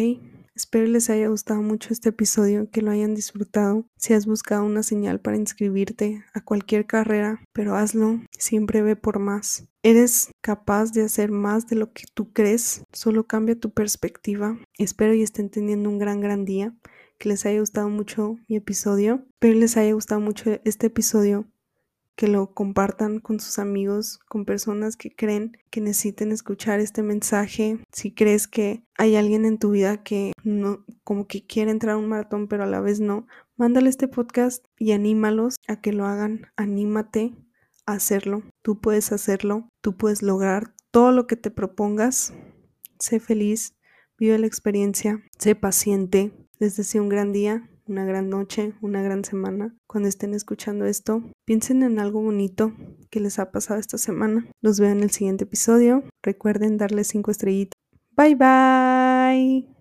Espero 0.53 0.85
les 0.87 1.09
haya 1.09 1.29
gustado 1.29 1.61
mucho 1.61 1.93
este 1.93 2.09
episodio, 2.09 2.69
que 2.71 2.81
lo 2.81 2.91
hayan 2.91 3.13
disfrutado. 3.15 3.85
Si 3.95 4.13
has 4.13 4.25
buscado 4.25 4.65
una 4.65 4.83
señal 4.83 5.21
para 5.21 5.37
inscribirte 5.37 6.25
a 6.33 6.41
cualquier 6.41 6.87
carrera, 6.87 7.41
pero 7.53 7.75
hazlo, 7.75 8.19
siempre 8.37 8.81
ve 8.81 8.95
por 8.95 9.19
más. 9.19 9.69
Eres 9.81 10.31
capaz 10.41 10.91
de 10.91 11.03
hacer 11.03 11.31
más 11.31 11.67
de 11.67 11.75
lo 11.75 11.93
que 11.93 12.03
tú 12.13 12.33
crees, 12.33 12.83
solo 12.91 13.27
cambia 13.27 13.57
tu 13.57 13.71
perspectiva. 13.71 14.57
Espero 14.77 15.13
y 15.13 15.21
estén 15.21 15.49
teniendo 15.49 15.89
un 15.89 15.99
gran, 15.99 16.19
gran 16.19 16.43
día, 16.43 16.75
que 17.17 17.29
les 17.29 17.45
haya 17.45 17.59
gustado 17.59 17.89
mucho 17.89 18.37
mi 18.47 18.57
episodio, 18.57 19.25
pero 19.39 19.53
les 19.53 19.77
haya 19.77 19.93
gustado 19.93 20.19
mucho 20.21 20.59
este 20.65 20.87
episodio 20.87 21.47
que 22.17 22.27
lo 22.27 22.53
compartan 22.53 23.19
con 23.19 23.39
sus 23.39 23.59
amigos, 23.59 24.19
con 24.27 24.43
personas 24.43 24.97
que 24.97 25.15
creen 25.15 25.55
que 25.69 25.81
necesiten 25.81 26.31
escuchar 26.31 26.79
este 26.79 27.03
mensaje. 27.03 27.79
Si 27.93 28.11
crees 28.11 28.47
que 28.47 28.83
hay 28.97 29.15
alguien 29.15 29.45
en 29.45 29.59
tu 29.59 29.69
vida 29.69 30.03
que 30.03 30.33
no, 30.43 30.83
como 31.03 31.27
que 31.27 31.45
quiere 31.45 31.69
entrar 31.69 31.93
a 31.93 31.97
un 31.97 32.09
maratón, 32.09 32.47
pero 32.47 32.63
a 32.63 32.67
la 32.67 32.81
vez 32.81 32.99
no, 32.99 33.27
mándale 33.55 33.89
este 33.89 34.07
podcast 34.07 34.65
y 34.79 34.93
anímalos 34.93 35.57
a 35.67 35.79
que 35.79 35.93
lo 35.93 36.05
hagan. 36.05 36.47
Anímate 36.55 37.35
a 37.85 37.93
hacerlo. 37.93 38.41
Tú 38.63 38.81
puedes 38.81 39.11
hacerlo. 39.11 39.69
Tú 39.81 39.95
puedes 39.95 40.23
lograr 40.23 40.73
todo 40.89 41.11
lo 41.11 41.27
que 41.27 41.35
te 41.35 41.51
propongas. 41.51 42.33
Sé 42.97 43.19
feliz. 43.19 43.75
Vive 44.17 44.39
la 44.39 44.47
experiencia. 44.47 45.23
Sé 45.37 45.53
paciente. 45.53 46.33
Les 46.57 46.75
deseo 46.75 47.03
un 47.03 47.09
gran 47.09 47.31
día 47.31 47.69
una 47.87 48.05
gran 48.05 48.29
noche, 48.29 48.73
una 48.81 49.01
gran 49.01 49.23
semana. 49.23 49.75
Cuando 49.87 50.09
estén 50.09 50.33
escuchando 50.33 50.85
esto, 50.85 51.23
piensen 51.45 51.83
en 51.83 51.99
algo 51.99 52.21
bonito 52.21 52.73
que 53.09 53.19
les 53.19 53.39
ha 53.39 53.51
pasado 53.51 53.79
esta 53.79 53.97
semana. 53.97 54.47
Los 54.61 54.79
veo 54.79 54.91
en 54.91 55.01
el 55.01 55.11
siguiente 55.11 55.45
episodio. 55.45 56.03
Recuerden 56.23 56.77
darle 56.77 57.03
cinco 57.03 57.31
estrellitas. 57.31 57.77
Bye 58.15 58.35
bye. 58.35 59.76